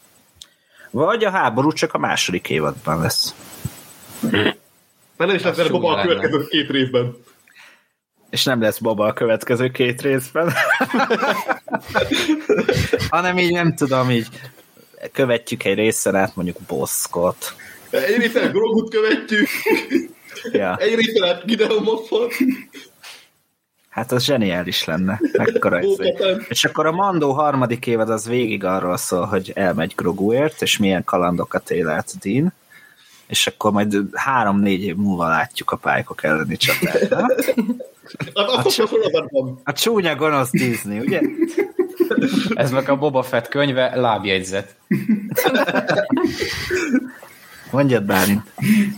[0.94, 3.34] Vagy a háború csak a második évadban lesz.
[4.20, 4.56] Mert
[5.16, 6.08] nem is lesz Boba a lenne.
[6.08, 7.16] következő két részben.
[8.30, 10.52] És nem lesz Boba a következő két részben.
[13.10, 14.26] Hanem így nem tudom, így
[15.12, 17.54] követjük egy részen át mondjuk Boszkot.
[17.90, 19.48] Egy részen Grogut követjük,
[20.52, 20.76] Ja.
[20.76, 22.32] egy részen át Gideon Moffat.
[23.94, 25.20] Hát az zseniális lenne.
[25.32, 26.14] Mekkora izé.
[26.48, 31.04] És akkor a Mandó harmadik évad az végig arról szól, hogy elmegy Groguért, és milyen
[31.04, 32.52] kalandokat él át Dean,
[33.26, 37.12] és akkor majd három-négy év múlva látjuk a pálykok elleni csatát.
[38.32, 39.60] A, a, sorozatban.
[39.64, 41.20] A csúnya gonosz Disney, ugye?
[42.54, 44.74] Ez meg a Boba Fett könyve, lábjegyzet.
[47.70, 48.42] Mondjad, Bálint.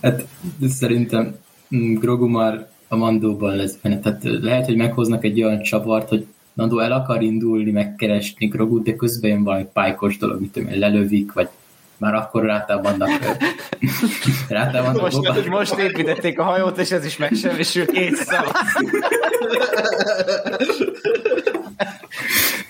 [0.02, 0.24] Hát
[0.68, 1.36] szerintem
[1.76, 3.98] mm, Grogu már a Mandóban lesz benne.
[3.98, 8.96] Tehát lehet, hogy meghoznak egy olyan csavart, hogy Nando el akar indulni, megkeresni Grogut, de
[8.96, 11.48] közben jön valami pálykos dolog, mit tudom én, lelövik, vagy
[11.96, 13.08] már akkor rátámadnak.
[14.48, 15.32] rátámadnak Boba.
[15.32, 18.52] Most, most építették a hajót, és ez is megsemmisült két szava.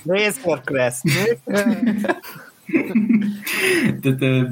[0.05, 1.03] Razor Crest.
[4.03, 4.49] Tehát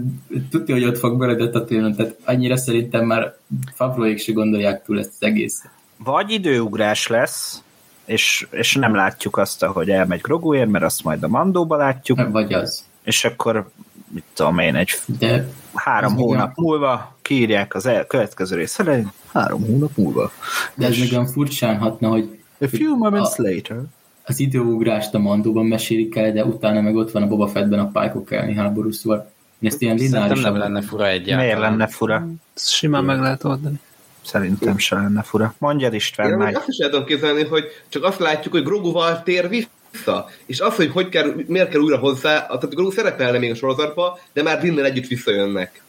[0.51, 3.37] tudja, hogy ott fog maradni a tőlem, tehát annyira szerintem már
[3.75, 5.71] Favroék se gondolják túl ezt az egészet.
[5.97, 7.63] Vagy időugrás lesz,
[8.05, 12.53] és, és nem látjuk azt, hogy elmegy Groguért, mert azt majd a Mandóba látjuk, Vagy
[12.53, 12.85] az.
[13.03, 13.71] és akkor
[14.09, 19.13] mit tudom én, egy De három hónap olyan- múlva kiírják az el, következő rész elején,
[19.33, 20.31] három hónap múlva.
[20.75, 23.77] De ez még olyan furcsán hatna, hogy A few moments A- later.
[24.25, 27.91] Az időugrást a Mandóban mesélik el, de utána meg ott van a Boba Fettben a
[27.91, 30.53] pálykok elleni háború, szóval én ezt ilyen lineárisan...
[30.53, 31.45] nem lenne fura egyáltalán.
[31.45, 32.27] Miért lenne fura?
[32.55, 33.81] Ezt simán meg lehet oldani.
[34.23, 35.55] Szerintem se lenne fura.
[35.59, 39.49] Mondjad István, Én még azt is tudom képzelni, hogy csak azt látjuk, hogy Groguval tér
[39.49, 40.29] vissza.
[40.47, 44.19] És az, hogy, hogy kell, miért kell újra hozzá, tehát Grogu szerepelne még a sorozatba,
[44.33, 45.83] de már Dinnel együtt visszajönnek.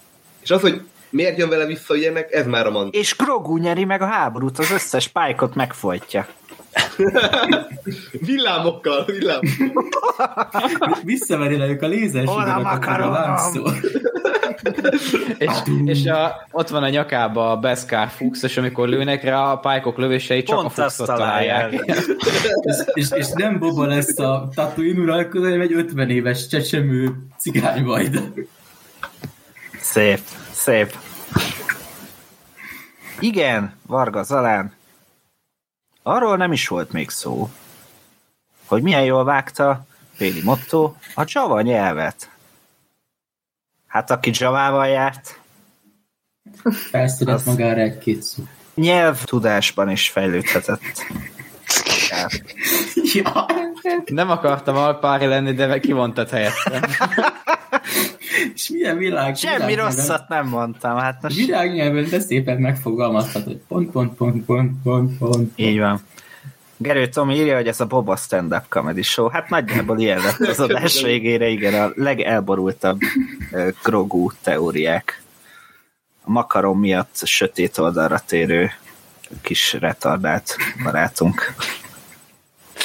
[0.43, 2.93] És az, hogy miért jön vele vissza ilyenek, ez már a mond.
[2.93, 6.27] És Grogu nyeri meg a háborút, az összes pálykot megfojtja.
[8.27, 10.49] Villámokkal, villámokkal.
[11.03, 11.87] Visszaveri le ők a
[12.25, 12.41] Hol
[13.01, 13.67] a lángszó.
[15.37, 15.51] És,
[15.85, 19.97] és a, ott van a nyakába a Beskar Fuchs, és amikor lőnek rá, a pálykok
[19.97, 21.69] lövései csak Pont a Fuchsot találják.
[21.69, 22.05] találják.
[22.61, 27.83] és, és, és, nem Boba lesz a Tatooine uralkodó, hanem egy 50 éves csecsemő cigány
[27.83, 28.31] majd.
[29.79, 30.19] Szép,
[30.51, 30.95] szép.
[33.19, 34.73] Igen, Varga Zalán.
[36.07, 37.49] Arról nem is volt még szó,
[38.65, 39.85] hogy milyen jól vágta
[40.17, 42.29] Péli Motto a Java nyelvet.
[43.87, 45.39] Hát aki Javával járt,
[46.89, 48.43] Felszedett Az- magára egy-két szó.
[48.75, 50.81] nyelvtudásban is fejlődhetett.
[53.13, 53.45] Ja.
[54.05, 56.81] Nem akartam alpári lenni, de kivontat helyettem.
[58.55, 63.59] És milyen világ, Semmi világnyelven- rosszat nem mondtam, hát most Világnyelven de szépen megfogalmazhat, hogy
[63.67, 65.51] pont, pont, pont, pont, pont, pont.
[65.55, 66.01] így van.
[66.77, 69.27] Gerő Tomi írja, hogy ez a Boba stand-up comedy show.
[69.27, 72.99] Hát nagyjából ilyen lett az adás végére, igen, a legelborultabb
[73.51, 75.21] ö, Grogu teóriák.
[76.23, 78.71] A makaron miatt sötét oldalra térő
[79.41, 81.53] kis retardált barátunk.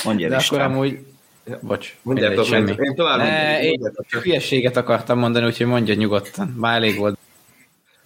[0.05, 0.71] Mondja De akkor István.
[0.71, 1.05] amúgy...
[1.61, 2.88] Bocs, Mondjátok, mindegy, semmi.
[2.88, 6.55] én tovább Ne, én hülyeséget akartam mondani, úgyhogy mondja nyugodtan.
[6.59, 7.18] Már elég volt.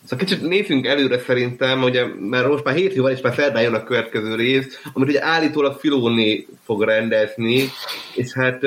[0.07, 3.75] Szóval kicsit nézzünk előre szerintem, ugye, mert most már hétfő van, és már szerdán jön
[3.75, 7.69] a következő rész, amit ugye állítólag Filóni fog rendezni,
[8.15, 8.61] és hát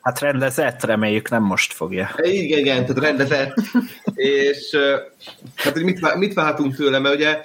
[0.00, 2.10] Hát rendezett, reméljük nem most fogja.
[2.22, 3.54] igen, igen, tehát rendezett,
[4.14, 4.76] és
[5.56, 7.40] hát hogy mit, mit várhatunk tőle, mert ugye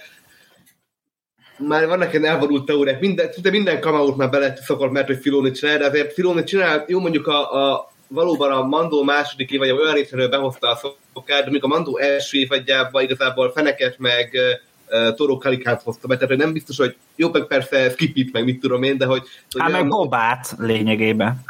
[1.57, 5.51] már vannak ilyen elvonult teóriák, minden, szinte minden kamaut már bele szokott, mert hogy Filoni
[5.51, 9.71] csinál, de azért Filoni csinál, jó mondjuk a, a valóban a Mandó második év, vagy
[9.71, 10.79] olyan részéről behozta a
[11.13, 14.37] szokát, de még a Mandó első évadjában igazából feneket meg
[14.89, 18.43] uh, Toro Kalikát hozta be, tehát hogy nem biztos, hogy jó, meg persze Skipit, meg
[18.43, 19.21] mit tudom én, de hogy...
[19.51, 21.43] hogy Hát meg Bobát lényegében.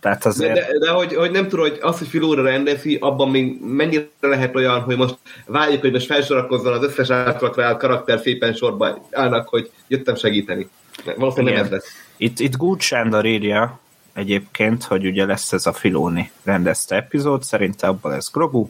[0.00, 0.54] Tehát de, azért...
[0.54, 4.56] de, de hogy, hogy, nem tudom, hogy az, hogy Filóra rendezi, abban még mennyire lehet
[4.56, 9.48] olyan, hogy most várjuk, hogy most felsorakozzon az összes általakra állt karakter szépen sorba állnak,
[9.48, 10.68] hogy jöttem segíteni.
[11.16, 11.86] Valószínűleg nem ez lesz.
[12.16, 13.80] Itt, itt Good Sándor írja
[14.12, 18.68] egyébként, hogy ugye lesz ez a Filoni rendezte epizód, szerinte abban lesz Grogu,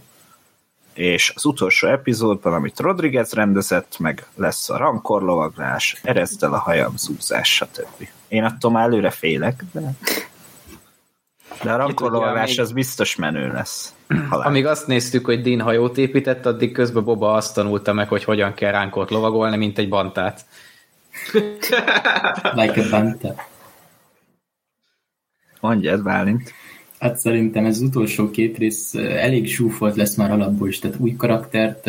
[0.94, 6.96] és az utolsó epizódban, amit Rodriguez rendezett, meg lesz a rankorlovaglás, erezd el a hajam,
[6.96, 8.08] zúzás, stb.
[8.28, 9.94] Én attól már előre félek, de,
[11.62, 13.94] de a rankorlovaglás még- az biztos menő lesz.
[14.28, 14.46] Halál.
[14.46, 18.54] Amíg azt néztük, hogy Dean hajót épített, addig közben Boba azt tanulta meg, hogy hogyan
[18.54, 20.44] kell ránkot lovagolni, mint egy bantát.
[22.54, 23.34] Like a banta.
[25.60, 26.52] Mondjad, Bálint.
[26.98, 31.16] Hát szerintem ez az utolsó két rész elég zsúfolt lesz már alapból is, tehát új
[31.16, 31.84] karaktert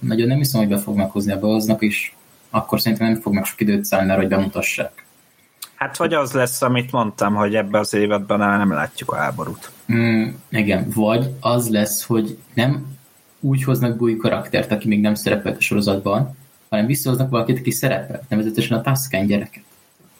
[0.00, 2.12] nagyon nem hiszem, hogy be fognak hozni a behoznak, és
[2.50, 5.03] akkor szerintem nem fognak sok időt szállni arra, hogy bemutassák.
[5.74, 9.70] Hát vagy az lesz, amit mondtam, hogy ebbe az évadban nem látjuk a háborút.
[9.92, 12.96] Mm, igen, vagy az lesz, hogy nem
[13.40, 16.36] úgy hoznak be új karaktert, aki még nem szerepelt a sorozatban,
[16.68, 19.62] hanem visszahoznak valakit, aki szerepel, nevezetesen a Tusken gyereket.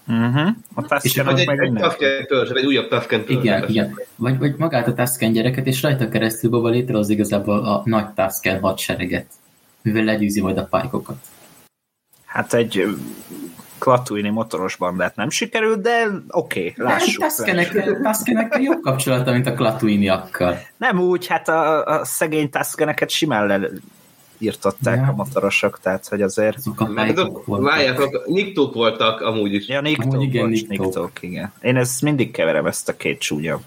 [0.09, 0.49] Uh-huh.
[0.75, 1.73] A És Tusken vagy az egy, meg egy.
[1.73, 3.39] Tusken törzs, egy újabb Tusken törzs.
[3.39, 4.01] Igen, igen.
[4.17, 8.61] Vagy, vagy magát a Tusken gyereket, és rajta keresztül Boba létrehoz igazából a nagy Tusken
[8.61, 9.27] hadsereget,
[9.83, 11.17] mivel legyőzi majd a pályokat.
[12.25, 12.85] Hát egy
[13.85, 17.21] ö, Klatuini motoros bandát nem sikerült, de oké, okay, lássuk.
[17.23, 17.45] lássuk.
[18.03, 20.59] Tuskenekkel jobb kapcsolata, mint a Klatuiniakkal.
[20.77, 23.69] Nem úgy, hát a, a szegény Tuskeneket simán le
[24.39, 25.07] írtották Ja.
[25.07, 26.59] a motorosok, tehát hogy azért...
[27.45, 27.71] Voltak.
[27.71, 29.69] várjátok, nyiktók voltak amúgy is.
[29.69, 30.87] Ja, Niktók, Amúgy igen, bocs, Niktók.
[30.87, 31.53] Niktók, igen.
[31.61, 33.61] Én ezt mindig keverem, ezt a két csúnya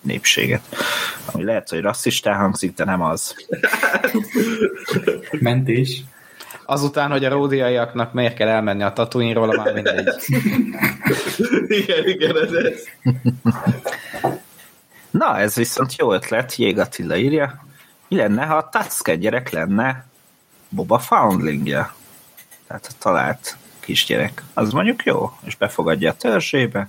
[0.00, 0.62] népséget.
[1.24, 3.34] Ami lehet, hogy rasszistán hangzik, de nem az.
[5.40, 6.02] Mentés.
[6.72, 10.08] Azután, hogy a ródiaiaknak miért kell elmenni a Tatooine-ról, már mindegy.
[11.80, 12.82] igen, igen, ez ez.
[15.10, 17.64] Na, ez viszont jó ötlet, Jég Attila írja.
[18.08, 20.06] Mi lenne, ha a Tusken gyerek lenne
[20.68, 21.92] Boba Foundlingje?
[22.66, 24.42] Tehát a talált kisgyerek.
[24.54, 26.88] Az mondjuk jó, és befogadja a törzsébe.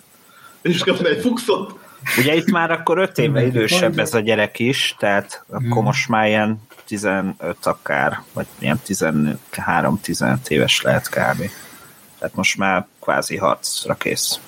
[0.61, 1.79] És kapna egy fuxot.
[2.17, 5.83] Ugye itt már akkor öt éve idősebb ez a gyerek is, tehát akkor Hmm.
[5.83, 6.61] most már ilyen
[6.93, 11.49] 15 akár, vagy ilyen 13-15 éves lehet kb.
[12.19, 14.39] Tehát most már kvázi harcra kész.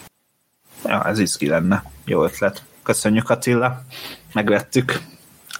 [0.83, 1.83] Ja, ez izgi lenne.
[2.05, 2.63] Jó ötlet.
[2.83, 3.81] Köszönjük Attila.
[4.33, 4.99] Megvettük.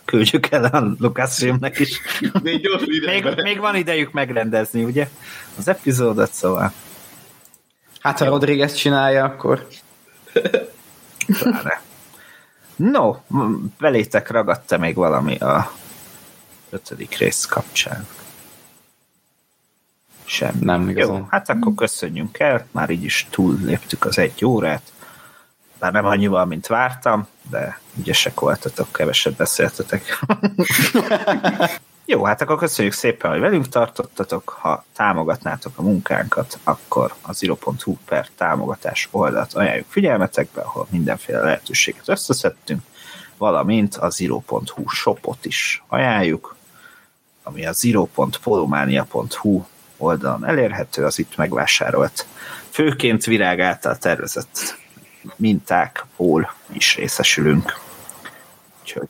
[0.05, 1.99] Küldjük el a Lucasfilmnek is.
[2.43, 2.69] Még
[3.05, 5.09] Még, még van idejük megrendezni, ugye?
[5.57, 6.73] Az epizódot, szóval
[7.99, 9.67] Hát, ha Rodriguez csinálja, akkor
[11.39, 11.81] pláne.
[12.75, 13.15] No,
[13.79, 15.71] belétek ragadt még valami a
[16.75, 18.07] ötödik rész kapcsán?
[20.25, 20.59] Semmi.
[20.59, 21.15] Nem igazán.
[21.15, 24.91] Jó, hát akkor köszönjünk el, már így is túl léptük az egy órát,
[25.79, 30.19] bár nem annyival, mint vártam, de ügyesek voltatok, keveset beszéltetek.
[32.07, 34.49] Jó, hát akkor köszönjük szépen, hogy velünk tartottatok.
[34.49, 42.09] Ha támogatnátok a munkánkat, akkor a zero.hu per támogatás oldalt ajánljuk figyelmetekbe, ahol mindenféle lehetőséget
[42.09, 42.81] összeszedtünk,
[43.37, 46.55] valamint a zero.hu shopot is ajánljuk,
[47.47, 49.65] ami a zero.polomania.hu
[49.97, 52.25] oldalon elérhető, az itt megvásárolt,
[52.69, 54.77] főként virág által tervezett
[55.35, 57.79] mintákból is részesülünk.
[58.81, 59.07] Úgyhogy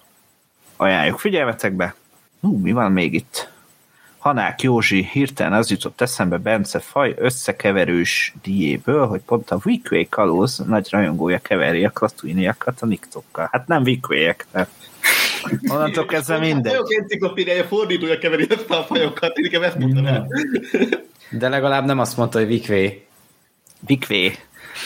[0.76, 1.96] ajánljuk figyelmetekbe.
[2.42, 3.54] Hú, mi van még itt?
[4.18, 10.58] Hanák Józsi hirtelen az jutott eszembe Bence faj összekeverős diéből, hogy pont a Weekway kalóz
[10.58, 13.50] nagy rajongója keveri a klatuiniakat a niktokkal.
[13.52, 14.70] Hát nem Weekwayek, tehát
[15.70, 20.28] onnantól kezdve A fajok enciklopédiája fordítója keveri ezt a fajokat, én inkább ezt mondanám.
[21.30, 23.06] de legalább nem azt mondta, hogy Vikvé.
[23.90, 24.36] Weekway.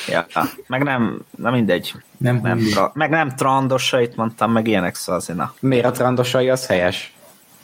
[0.08, 0.26] Ja,
[0.68, 1.94] meg nem, na mindegy.
[2.18, 5.54] Nem, Nem, nem tra- meg nem trandosait mondtam, meg ilyenek szóval azért na.
[5.60, 7.14] Miért a trandosai az helyes?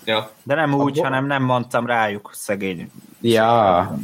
[0.05, 0.31] Ja.
[0.43, 2.91] De nem úgy, Abba- hanem nem mondtam rájuk, szegény
[3.21, 3.97] Ja.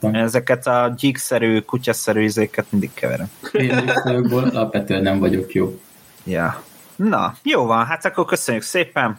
[0.00, 3.30] Én ezeket a gyíkszerű, kutyaszerű izéket mindig keverem.
[3.52, 3.92] Én
[4.30, 5.80] alapvetően nem vagyok jó.
[6.24, 6.62] Ja.
[6.96, 9.18] Na, jó van, hát akkor köszönjük szépen,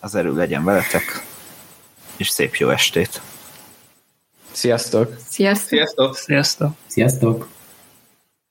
[0.00, 1.24] az erő legyen veletek,
[2.16, 3.20] és szép jó estét.
[4.52, 5.16] Sziasztok!
[5.28, 5.68] Sziasztok!
[5.68, 6.16] Sziasztok!
[6.16, 6.72] Sziasztok!
[6.86, 7.53] Sziasztok!